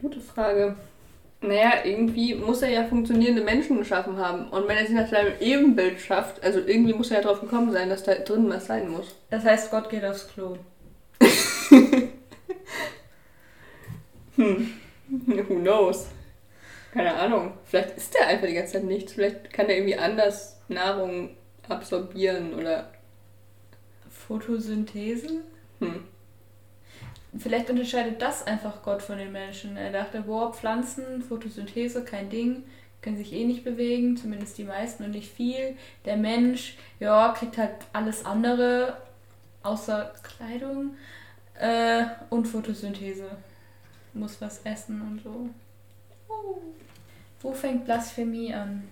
Gute 0.00 0.20
Frage. 0.20 0.74
Naja, 1.40 1.84
irgendwie 1.84 2.34
muss 2.34 2.62
er 2.62 2.70
ja 2.70 2.84
funktionierende 2.84 3.42
Menschen 3.42 3.78
geschaffen 3.78 4.16
haben. 4.16 4.48
Und 4.48 4.66
wenn 4.66 4.76
er 4.78 4.86
sie 4.86 4.94
nach 4.94 5.08
seinem 5.08 5.34
Ebenbild 5.40 6.00
schafft, 6.00 6.42
also 6.42 6.58
irgendwie 6.60 6.94
muss 6.94 7.10
er 7.10 7.18
ja 7.18 7.22
drauf 7.22 7.40
gekommen 7.40 7.70
sein, 7.72 7.88
dass 7.90 8.02
da 8.02 8.14
drin 8.14 8.48
was 8.48 8.66
sein 8.66 8.88
muss. 8.90 9.14
Das 9.30 9.44
heißt, 9.44 9.70
Gott 9.70 9.90
geht 9.90 10.04
aufs 10.04 10.28
Klo. 10.28 10.56
Hm. 14.36 14.70
Who 15.08 15.54
knows? 15.60 16.08
Keine 16.96 17.14
Ahnung. 17.14 17.52
Vielleicht 17.64 17.96
ist 17.98 18.14
er 18.16 18.28
einfach 18.28 18.46
die 18.46 18.54
ganze 18.54 18.74
Zeit 18.74 18.84
nichts. 18.84 19.12
Vielleicht 19.12 19.52
kann 19.52 19.68
er 19.68 19.76
irgendwie 19.76 19.98
anders 19.98 20.58
Nahrung 20.68 21.36
absorbieren 21.68 22.54
oder. 22.54 22.90
Photosynthese? 24.08 25.42
Hm. 25.80 26.04
Vielleicht 27.38 27.68
unterscheidet 27.68 28.22
das 28.22 28.46
einfach 28.46 28.82
Gott 28.82 29.02
von 29.02 29.18
den 29.18 29.30
Menschen. 29.30 29.76
Er 29.76 29.92
dachte, 29.92 30.22
boah, 30.22 30.54
Pflanzen, 30.54 31.20
Photosynthese, 31.20 32.02
kein 32.02 32.30
Ding, 32.30 32.64
können 33.02 33.18
sich 33.18 33.32
eh 33.34 33.44
nicht 33.44 33.62
bewegen, 33.62 34.16
zumindest 34.16 34.56
die 34.56 34.64
meisten 34.64 35.04
und 35.04 35.10
nicht 35.10 35.30
viel. 35.30 35.76
Der 36.06 36.16
Mensch, 36.16 36.78
ja, 36.98 37.34
kriegt 37.38 37.58
halt 37.58 37.74
alles 37.92 38.24
andere, 38.24 38.96
außer 39.62 40.14
Kleidung 40.22 40.96
äh, 41.60 42.04
und 42.30 42.46
Photosynthese. 42.46 43.28
Muss 44.14 44.40
was 44.40 44.62
essen 44.64 45.02
und 45.02 45.22
so. 45.22 45.50
Wo 47.42 47.52
fängt 47.52 47.84
Blasphemie 47.84 48.52
an? 48.52 48.88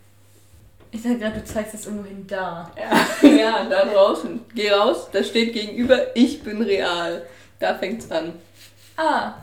Ich 0.90 1.02
dachte 1.02 1.18
gerade, 1.18 1.40
du 1.40 1.44
zeigst 1.44 1.74
es 1.74 1.86
irgendwo 1.86 2.06
hin 2.06 2.24
da. 2.26 2.70
Ja, 2.78 3.28
ja, 3.28 3.64
da 3.64 3.84
draußen. 3.84 4.40
Geh 4.54 4.70
raus, 4.70 5.08
da 5.10 5.24
steht 5.24 5.52
gegenüber, 5.52 6.16
ich 6.16 6.42
bin 6.42 6.62
real. 6.62 7.26
Da 7.58 7.74
fängt's 7.74 8.10
an. 8.12 8.34
Ah, 8.96 9.34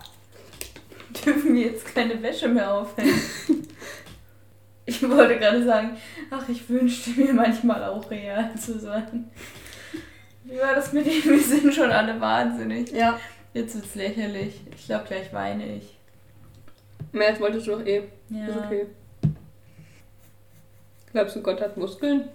dürfen 1.26 1.54
wir 1.54 1.68
jetzt 1.68 1.94
keine 1.94 2.22
Wäsche 2.22 2.48
mehr 2.48 2.74
aufhängen? 2.74 3.22
Ich 4.84 5.08
wollte 5.08 5.38
gerade 5.38 5.64
sagen, 5.64 5.96
ach, 6.32 6.50
ich 6.50 6.68
wünschte 6.68 7.12
mir 7.12 7.32
manchmal 7.32 7.84
auch 7.84 8.10
real 8.10 8.52
zu 8.58 8.78
sein. 8.78 9.30
Wie 10.44 10.58
war 10.58 10.76
das 10.76 10.92
mit 10.92 11.06
dem? 11.06 11.24
Wir 11.24 11.40
sind 11.40 11.74
schon 11.74 11.92
alle 11.92 12.20
wahnsinnig. 12.20 12.92
Ja. 12.92 13.18
Jetzt 13.54 13.76
wird's 13.76 13.96
lächerlich. 13.96 14.60
Ich 14.76 14.88
glaube, 14.88 15.06
gleich 15.08 15.32
weine 15.32 15.78
ich. 15.78 15.98
Mehr 17.12 17.30
als 17.30 17.40
wolltest 17.40 17.68
du 17.68 17.72
doch 17.72 17.86
eh. 17.86 18.04
Ja. 18.30 18.48
Ist 18.48 18.58
okay. 18.58 18.86
Glaubst 21.12 21.36
du, 21.36 21.42
Gott 21.42 21.60
hat 21.62 21.76
Muskeln? 21.78 22.30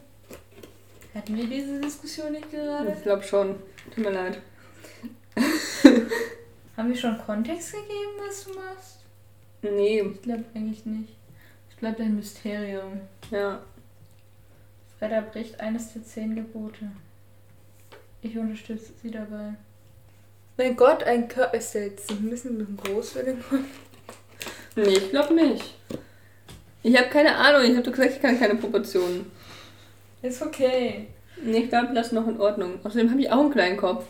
Hatten 1.15 1.37
wir 1.37 1.47
diese 1.47 1.81
Diskussion 1.81 2.33
nicht 2.33 2.51
gerade? 2.51 2.93
Ich 2.93 3.03
glaube 3.03 3.23
schon. 3.23 3.57
Tut 3.95 4.05
mir 4.05 4.11
leid. 4.11 4.39
Haben 6.77 6.89
wir 6.91 6.97
schon 6.97 7.17
Kontext 7.19 7.73
gegeben, 7.73 8.21
was 8.27 8.45
du 8.45 8.51
machst? 8.55 8.99
Nee, 9.63 10.01
Ich 10.03 10.23
glaube 10.23 10.45
eigentlich 10.55 10.85
nicht. 10.85 11.15
Es 11.71 11.77
bleibt 11.77 12.01
ein 12.01 12.17
Mysterium. 12.17 13.01
ja. 13.31 13.61
Fredda 14.99 15.21
bricht 15.21 15.61
eines 15.61 15.93
der 15.93 16.05
zehn 16.05 16.35
Gebote. 16.35 16.91
Ich 18.23 18.37
unterstütze 18.39 18.93
sie 19.03 19.11
dabei. 19.11 19.53
Wenn 20.57 20.75
Gott 20.75 21.03
ein 21.03 21.29
Körper 21.29 21.55
ist, 21.59 21.75
der 21.75 21.89
jetzt 21.89 22.11
ein 22.11 22.31
bisschen 22.31 22.79
groß 22.79 23.11
für 23.11 23.23
den 23.23 23.45
Gott. 23.51 23.61
Nee, 24.77 24.89
ich 24.89 25.11
glaube 25.11 25.35
nicht. 25.35 25.65
Ich 26.83 26.97
habe 26.97 27.09
keine 27.09 27.35
Ahnung. 27.35 27.63
Ich 27.63 27.77
habe 27.77 27.83
doch 27.83 27.93
gesagt, 27.93 28.13
ich 28.17 28.23
kann 28.23 28.39
keine 28.39 28.57
Proportionen. 28.57 29.31
Ist 30.23 30.43
okay. 30.43 31.09
Nee, 31.43 31.59
ich 31.59 31.69
glaube, 31.69 31.95
das 31.95 32.09
ist 32.09 32.13
noch 32.13 32.29
in 32.29 32.41
Ordnung. 32.41 32.79
Außerdem 32.85 33.11
habe 33.11 33.21
ich 33.21 33.31
auch 33.31 33.41
einen 33.41 33.51
kleinen 33.51 33.77
Kopf. 33.77 34.05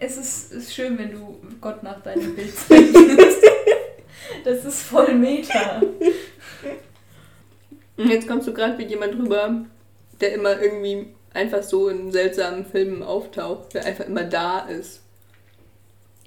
Es 0.00 0.16
ist, 0.16 0.52
ist 0.52 0.74
schön, 0.74 0.98
wenn 0.98 1.12
du 1.12 1.40
Gott 1.60 1.82
nach 1.82 2.00
deinem 2.02 2.34
Bild 2.34 2.54
zeichnest. 2.56 3.44
Das 4.44 4.64
ist 4.64 4.82
voll 4.82 5.14
Meta. 5.14 5.80
Und 7.96 8.10
jetzt 8.10 8.28
kommst 8.28 8.46
du 8.46 8.52
gerade 8.52 8.76
wie 8.78 8.84
jemand 8.84 9.14
rüber, 9.14 9.64
der 10.20 10.34
immer 10.34 10.60
irgendwie 10.60 11.08
einfach 11.32 11.62
so 11.62 11.88
in 11.88 12.12
seltsamen 12.12 12.66
Filmen 12.66 13.02
auftaucht, 13.02 13.74
der 13.74 13.86
einfach 13.86 14.06
immer 14.06 14.24
da 14.24 14.60
ist. 14.60 15.00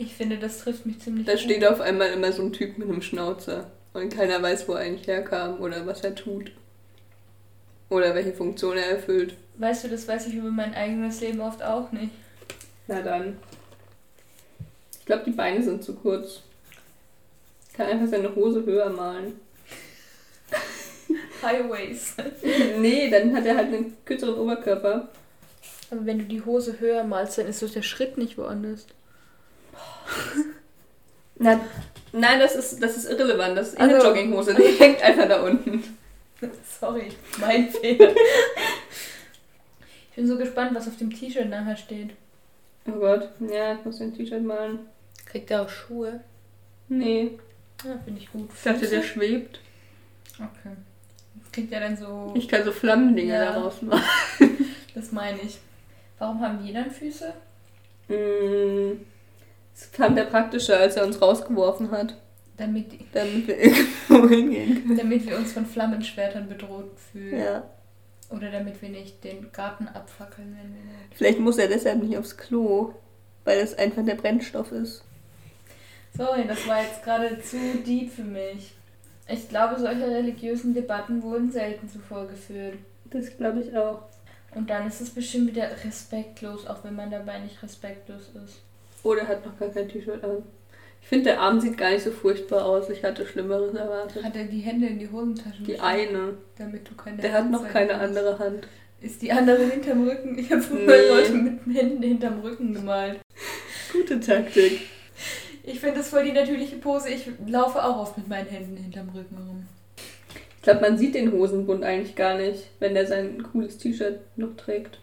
Ich 0.02 0.16
finde, 0.16 0.40
das 0.40 0.58
trifft 0.60 0.88
mich 0.88 1.00
ziemlich 1.00 1.28
Da 1.28 1.34
gut. 1.34 1.42
steht 1.42 1.64
auf 1.64 1.80
einmal 1.80 2.10
immer 2.12 2.32
so 2.32 2.42
ein 2.42 2.52
Typ 2.54 2.80
mit 2.80 2.90
einem 2.90 3.04
Schnauzer 3.04 3.70
und 3.94 4.12
keiner 4.12 4.42
weiß, 4.42 4.68
wo 4.68 4.74
er 4.74 4.80
eigentlich 4.80 5.06
herkam 5.08 5.60
oder 5.60 5.86
was 5.86 6.02
er 6.04 6.16
tut. 6.16 6.52
Oder 7.90 8.16
welche 8.16 8.34
Funktion 8.34 8.78
er 8.78 8.90
erfüllt. 8.90 9.36
Weißt 9.58 9.84
du, 9.84 9.90
das 9.90 10.08
weiß 10.08 10.26
ich 10.28 10.34
über 10.34 10.50
mein 10.50 10.74
eigenes 10.74 11.22
Leben 11.22 11.40
oft 11.42 11.62
auch 11.62 11.92
nicht. 11.92 12.10
Na 12.88 13.02
dann. 13.02 13.38
Ich 15.00 15.06
glaube, 15.06 15.24
die 15.26 15.32
Beine 15.32 15.62
sind 15.62 15.84
zu 15.84 15.94
kurz. 15.94 16.42
Kann 17.74 17.86
einfach 17.88 18.08
seine 18.08 18.34
Hose 18.34 18.66
höher 18.66 18.90
malen. 18.90 19.40
Highways. 21.44 22.16
nee, 22.80 23.08
dann 23.12 23.36
hat 23.36 23.46
er 23.46 23.56
halt 23.58 23.68
einen 23.68 23.98
kürzeren 24.06 24.36
Oberkörper. 24.36 25.10
Aber 25.92 26.06
wenn 26.06 26.18
du 26.20 26.26
die 26.26 26.44
Hose 26.44 26.80
höher 26.80 27.04
malst, 27.04 27.38
dann 27.38 27.46
ist 27.48 27.62
doch 27.62 27.70
der 27.70 27.82
Schritt 27.84 28.18
nicht 28.18 28.38
woanders. 28.40 28.88
Na, 31.38 31.60
nein, 32.14 32.40
das 32.40 32.56
ist, 32.56 32.82
das 32.84 32.98
ist 32.98 33.10
irrelevant. 33.10 33.58
Das 33.58 33.70
ist 33.70 33.76
eh 33.80 33.82
Also- 33.82 33.96
eine 33.96 34.04
Jogginghose. 34.04 34.54
Die 34.56 34.64
hängt 34.80 35.02
einfach 35.02 35.28
da 35.28 35.42
unten. 35.44 35.84
Sorry, 36.80 37.10
mein 37.40 37.70
Fehler. 37.70 38.12
Ich 40.10 40.16
bin 40.16 40.28
so 40.28 40.38
gespannt, 40.38 40.74
was 40.76 40.88
auf 40.88 40.98
dem 40.98 41.10
T-Shirt 41.12 41.50
nachher 41.50 41.78
steht. 41.78 42.12
Oh 42.88 42.94
Gott. 42.94 43.30
Ja, 43.40 43.74
ich 43.76 43.86
muss 43.86 44.02
ein 44.02 44.16
T-Shirt 44.16 44.44
malen. 44.44 44.80
Kriegt 45.26 45.52
er 45.52 45.62
auch 45.62 45.70
Schuhe? 45.70 46.20
Nee, 46.90 47.38
Ja, 47.86 47.98
finde 48.04 48.20
ich 48.22 48.32
gut. 48.32 48.50
ich 48.56 48.64
dachte, 48.64 48.88
der 48.88 49.04
schwebt. 49.04 49.60
Okay. 50.36 50.76
Kriegt 51.52 51.72
er 51.72 51.80
dann 51.82 51.96
so. 51.96 52.34
Ich 52.36 52.48
kann 52.48 52.64
so 52.66 52.72
Flammendinge 52.72 53.34
Ja. 53.34 53.54
daraus 53.54 53.82
machen. 53.82 54.04
Das 54.94 55.14
meine 55.14 55.40
ich. 55.42 55.58
Warum 56.20 56.42
haben 56.42 56.66
wir 56.66 56.74
dann 56.74 56.92
Füße? 56.92 57.34
Mm, 58.10 59.00
Das 59.74 59.86
fand 59.86 60.18
er 60.18 60.26
praktischer, 60.26 60.78
als 60.80 60.96
er 60.96 61.06
uns 61.06 61.22
rausgeworfen 61.22 61.92
hat. 61.92 62.16
Damit, 62.58 62.94
Damit 63.14 63.48
wir 63.48 63.58
irgendwo 63.58 64.28
hingehen 64.30 64.84
können. 64.84 64.98
damit 64.98 65.28
wir 65.28 65.38
uns 65.38 65.54
von 65.54 65.66
Flammenschwertern 65.66 66.48
bedroht 66.48 66.92
fühlen. 67.12 67.40
Ja. 67.40 67.64
Oder 68.30 68.52
damit 68.52 68.82
wir 68.82 68.90
nicht 68.90 69.24
den 69.24 69.52
Garten 69.52 69.88
abfackeln, 69.88 70.56
wenn 70.62 70.74
wir 70.76 70.84
nicht. 70.84 71.16
Vielleicht 71.16 71.40
muss 71.40 71.58
er 71.58 71.68
deshalb 71.68 72.02
nicht 72.04 72.18
aufs 72.18 72.38
Klo, 72.38 72.94
weil 73.46 73.60
das 73.60 73.78
einfach 73.78 74.06
der 74.06 74.16
Brennstoff 74.16 74.72
ist. 74.72 75.04
Sorry, 76.16 76.46
das 76.48 76.68
war 76.68 76.82
jetzt 76.84 77.04
gerade 77.04 77.42
zu 77.42 77.58
deep 77.86 78.12
für 78.12 78.24
mich. 78.24 78.74
Ich 79.28 79.50
glaube, 79.50 79.80
solche 79.80 80.06
religiösen 80.08 80.74
Debatten 80.74 81.24
wurden 81.24 81.52
selten 81.52 81.90
zuvor 81.90 82.28
geführt. 82.28 82.76
Das 83.06 83.36
glaube 83.38 83.62
ich 83.62 83.76
auch. 83.78 84.04
Und 84.54 84.70
dann 84.70 84.88
ist 84.88 85.00
es 85.02 85.10
bestimmt 85.10 85.48
wieder 85.48 85.70
respektlos, 85.86 86.68
auch 86.68 86.84
wenn 86.84 86.96
man 86.96 87.10
dabei 87.10 87.40
nicht 87.40 87.64
respektlos 87.64 88.30
ist. 88.46 88.62
Oder 89.04 89.28
hat 89.28 89.46
noch 89.46 89.58
gar 89.60 89.70
kein 89.70 89.88
T-Shirt 89.90 90.24
an. 90.24 90.44
Ich 91.02 91.08
finde, 91.08 91.26
der 91.32 91.42
Arm 91.42 91.60
sieht 91.60 91.78
gar 91.78 91.90
nicht 91.90 92.04
so 92.04 92.12
furchtbar 92.12 92.66
aus. 92.66 92.90
Ich 92.90 93.04
hatte 93.04 93.26
Schlimmeres 93.26 93.74
erwartet. 93.74 94.24
Hat 94.24 94.36
er 94.36 94.44
die 94.46 94.60
Hände 94.60 94.88
in 94.88 95.00
die 95.00 95.10
Hosentaschen 95.12 95.66
Die 95.66 95.80
eine. 95.80 96.36
damit 96.58 96.88
du 96.90 96.96
keine 96.96 97.18
Der 97.22 97.34
hat 97.34 97.50
noch 97.50 97.68
keine 97.68 97.94
hast? 97.96 98.02
andere 98.10 98.38
Hand. 98.40 98.68
Ist 99.02 99.22
die 99.24 99.32
andere 99.32 99.66
hinterm 99.66 100.08
Rücken? 100.08 100.38
Ich 100.38 100.52
habe 100.52 100.62
früher 100.62 100.86
Nee. 100.86 101.10
Leute 101.10 101.34
mit 101.34 101.66
den 101.66 101.74
Händen 101.74 102.04
hinterm 102.04 102.40
Rücken 102.42 102.74
gemalt. 102.74 103.20
Gute 103.92 104.20
Taktik. 104.20 104.82
Ich 105.64 105.80
finde 105.80 105.98
das 105.98 106.10
voll 106.10 106.24
die 106.24 106.32
natürliche 106.32 106.76
Pose. 106.78 107.10
Ich 107.10 107.28
laufe 107.48 107.84
auch 107.84 107.98
oft 107.98 108.18
mit 108.18 108.28
meinen 108.28 108.48
Händen 108.48 108.78
hinterm 108.78 109.10
Rücken 109.10 109.38
rum. 109.38 109.68
Ich 110.58 110.62
glaube, 110.62 110.82
man 110.82 110.98
sieht 111.00 111.16
den 111.16 111.32
Hosenbund 111.32 111.84
eigentlich 111.84 112.16
gar 112.16 112.38
nicht, 112.38 112.66
wenn 112.80 112.94
der 112.94 113.08
sein 113.08 113.42
cooles 113.52 113.80
T-Shirt 113.80 114.20
noch 114.36 114.56
trägt. 114.56 115.00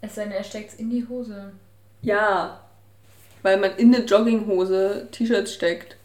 Es 0.00 0.14
sei 0.14 0.24
denn, 0.24 0.32
er 0.32 0.44
steckt 0.44 0.80
in 0.80 0.88
die 0.88 1.06
Hose. 1.06 1.52
Ja, 2.00 2.63
weil 3.44 3.58
man 3.58 3.76
in 3.76 3.94
eine 3.94 4.04
Jogginghose 4.04 5.06
T-Shirts 5.12 5.52
steckt. 5.54 5.96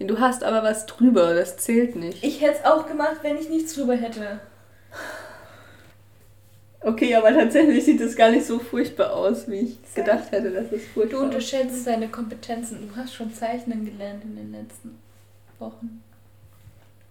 Du 0.00 0.18
hast 0.18 0.42
aber 0.42 0.62
was 0.62 0.86
drüber, 0.86 1.34
das 1.34 1.56
zählt 1.58 1.94
nicht. 1.94 2.24
Ich 2.24 2.40
hätte 2.40 2.58
es 2.58 2.64
auch 2.64 2.86
gemacht, 2.88 3.18
wenn 3.22 3.36
ich 3.36 3.48
nichts 3.48 3.74
drüber 3.74 3.94
hätte. 3.94 4.40
Okay, 6.80 7.14
aber 7.14 7.32
tatsächlich 7.32 7.84
sieht 7.84 8.00
es 8.00 8.14
gar 8.16 8.30
nicht 8.30 8.46
so 8.46 8.58
furchtbar 8.58 9.12
aus, 9.12 9.48
wie 9.48 9.56
ich 9.60 9.78
Sehr. 9.92 10.04
gedacht 10.04 10.30
hätte, 10.30 10.50
dass 10.50 10.66
es 10.66 10.70
Du 10.70 10.78
furchtbar 10.78 11.18
aussieht. 11.18 11.28
unterschätzt 11.34 11.86
deine 11.86 12.08
Kompetenzen. 12.08 12.88
Du 12.88 12.96
hast 12.96 13.14
schon 13.14 13.32
Zeichnen 13.32 13.84
gelernt 13.84 14.22
in 14.24 14.36
den 14.36 14.52
letzten 14.52 14.98
Wochen. 15.58 16.02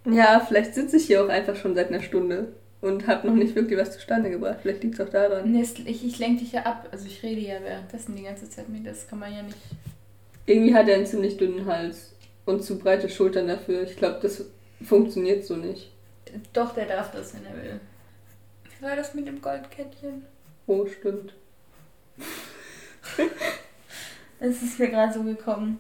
Ja, 0.06 0.40
vielleicht 0.48 0.76
sitze 0.76 0.98
ich 0.98 1.06
hier 1.08 1.24
auch 1.24 1.30
einfach 1.30 1.56
schon 1.56 1.76
seit 1.76 1.90
einer 1.90 2.02
Stunde 2.04 2.50
und 2.86 3.08
habe 3.08 3.28
noch 3.28 3.36
nicht 3.36 3.56
wirklich 3.56 3.80
was 3.80 3.92
zustande 3.92 4.30
gebracht. 4.30 4.60
Vielleicht 4.62 4.84
liegt 4.84 5.00
es 5.00 5.06
auch 5.06 5.12
daran. 5.12 5.52
Nee, 5.52 5.66
ich, 5.86 6.06
ich 6.06 6.20
lenke 6.20 6.44
dich 6.44 6.52
ja 6.54 6.64
ab. 6.64 6.88
Also 6.92 7.06
ich 7.08 7.22
rede 7.24 7.42
ja 7.42 7.56
währenddessen 7.62 8.16
die 8.16 8.24
ganze 8.24 8.50
Zeit 8.50 8.70
mit. 8.70 8.86
Das 8.86 9.08
kann 9.08 9.20
man 9.20 9.34
ja 9.34 9.42
nicht. 9.42 9.58
Irgendwie 10.46 10.74
hat 10.74 10.88
er 10.88 10.96
einen 10.96 11.06
ziemlich 11.06 11.38
dünnen 11.38 11.66
Hals 11.66 12.14
und 12.46 12.64
zu 12.64 12.78
breite 12.78 13.10
Schultern 13.10 13.48
dafür. 13.48 13.84
Ich 13.84 13.96
glaube, 13.98 14.20
das 14.22 14.46
funktioniert 14.84 15.46
so 15.46 15.56
nicht. 15.56 15.92
Doch, 16.54 16.74
der 16.74 16.86
darf 16.86 17.12
das, 17.12 17.34
wenn 17.34 17.46
er 17.46 17.56
will. 17.64 17.80
Wie 18.64 18.86
war 18.86 18.96
das 18.96 19.14
mit 19.14 19.28
dem 19.28 19.42
Goldkettchen? 19.42 20.26
Oh, 20.68 20.86
stimmt. 20.86 21.34
Es 24.38 24.62
ist 24.62 24.78
mir 24.78 24.90
gerade 24.90 25.14
so 25.14 25.24
gekommen. 25.24 25.80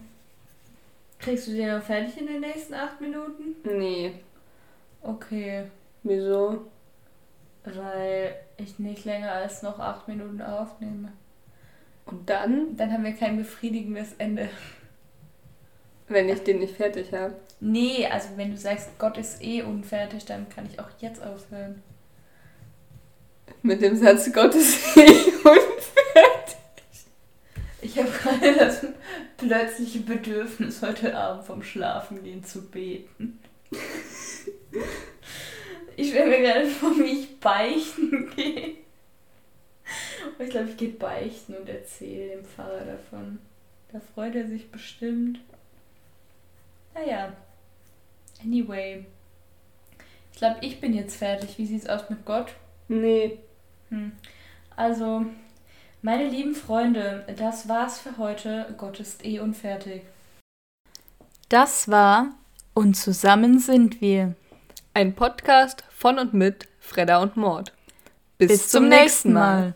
Kriegst 1.19 1.47
du 1.47 1.51
den 1.51 1.67
noch 1.67 1.83
fertig 1.83 2.17
in 2.17 2.27
den 2.27 2.39
nächsten 2.39 2.73
acht 2.73 3.01
Minuten? 3.01 3.57
Nee, 3.65 4.13
Okay, 5.05 5.65
wieso? 6.01 6.65
Weil 7.65 8.35
ich 8.57 8.79
nicht 8.79 9.05
länger 9.05 9.31
als 9.31 9.61
noch 9.61 9.79
acht 9.79 10.07
Minuten 10.07 10.41
aufnehme. 10.41 11.11
Und 12.05 12.29
dann, 12.29 12.77
Dann 12.77 12.91
haben 12.91 13.03
wir 13.03 13.13
kein 13.13 13.37
befriedigendes 13.37 14.13
Ende. 14.17 14.49
wenn 16.07 16.29
ich 16.29 16.43
den 16.43 16.59
nicht 16.59 16.75
fertig 16.75 17.11
habe? 17.13 17.35
Nee, 17.59 18.05
also 18.07 18.29
wenn 18.35 18.51
du 18.51 18.57
sagst, 18.57 18.89
Gott 18.99 19.17
ist 19.17 19.41
eh 19.41 19.63
unfertig, 19.63 20.25
dann 20.25 20.47
kann 20.49 20.67
ich 20.71 20.79
auch 20.79 20.89
jetzt 20.99 21.23
aufhören. 21.23 21.81
Mit 23.63 23.81
dem 23.81 23.95
Satz 23.95 24.31
Gottes 24.31 24.77
unfertig. 24.95 25.65
Ich 27.81 27.97
habe 27.97 28.09
gerade 28.09 28.55
das 28.55 28.85
plötzliche 29.37 29.99
Bedürfnis, 29.99 30.81
heute 30.81 31.15
Abend 31.17 31.45
vom 31.45 31.63
Schlafengehen 31.63 32.43
zu 32.43 32.61
beten. 32.69 33.39
Ich 35.95 36.09
stelle 36.09 36.29
mir 36.29 36.41
gerade 36.41 36.67
vor, 36.67 36.91
wie 36.97 37.21
ich 37.21 37.39
beichten 37.39 38.31
gehe. 38.35 38.75
Ich 40.39 40.49
glaube, 40.49 40.69
ich 40.69 40.77
gehe 40.77 40.89
beichten 40.89 41.55
und 41.55 41.69
erzähle 41.69 42.35
dem 42.35 42.45
Pfarrer 42.45 42.85
davon. 42.85 43.39
Da 43.91 44.01
freut 44.13 44.35
er 44.35 44.47
sich 44.47 44.69
bestimmt. 44.71 45.39
Naja. 46.93 47.33
Anyway. 48.43 49.05
Ich 50.33 50.37
glaube, 50.39 50.57
ich 50.61 50.81
bin 50.81 50.93
jetzt 50.93 51.15
fertig. 51.15 51.57
Wie 51.57 51.65
sieht's 51.65 51.87
aus 51.87 52.09
mit 52.09 52.25
Gott? 52.25 52.53
Nee. 52.89 53.39
Hm. 53.89 54.11
Also, 54.75 55.25
meine 56.01 56.27
lieben 56.27 56.55
Freunde, 56.55 57.25
das 57.37 57.69
war's 57.69 57.99
für 57.99 58.17
heute. 58.17 58.75
Gott 58.77 58.99
ist 58.99 59.23
eh 59.25 59.39
unfertig. 59.39 60.01
Das 61.47 61.89
war 61.89 62.33
Und 62.73 62.95
zusammen 62.95 63.59
sind 63.59 64.01
wir. 64.01 64.35
Ein 64.97 65.13
Podcast 65.13 65.83
von 65.93 66.19
und 66.19 66.33
mit 66.33 66.69
Fredda 66.79 67.21
und 67.21 67.35
Mord. 67.35 67.73
Bis, 68.37 68.69
zum 68.69 68.87
nächsten 68.87 69.33
Mal. 69.33 69.75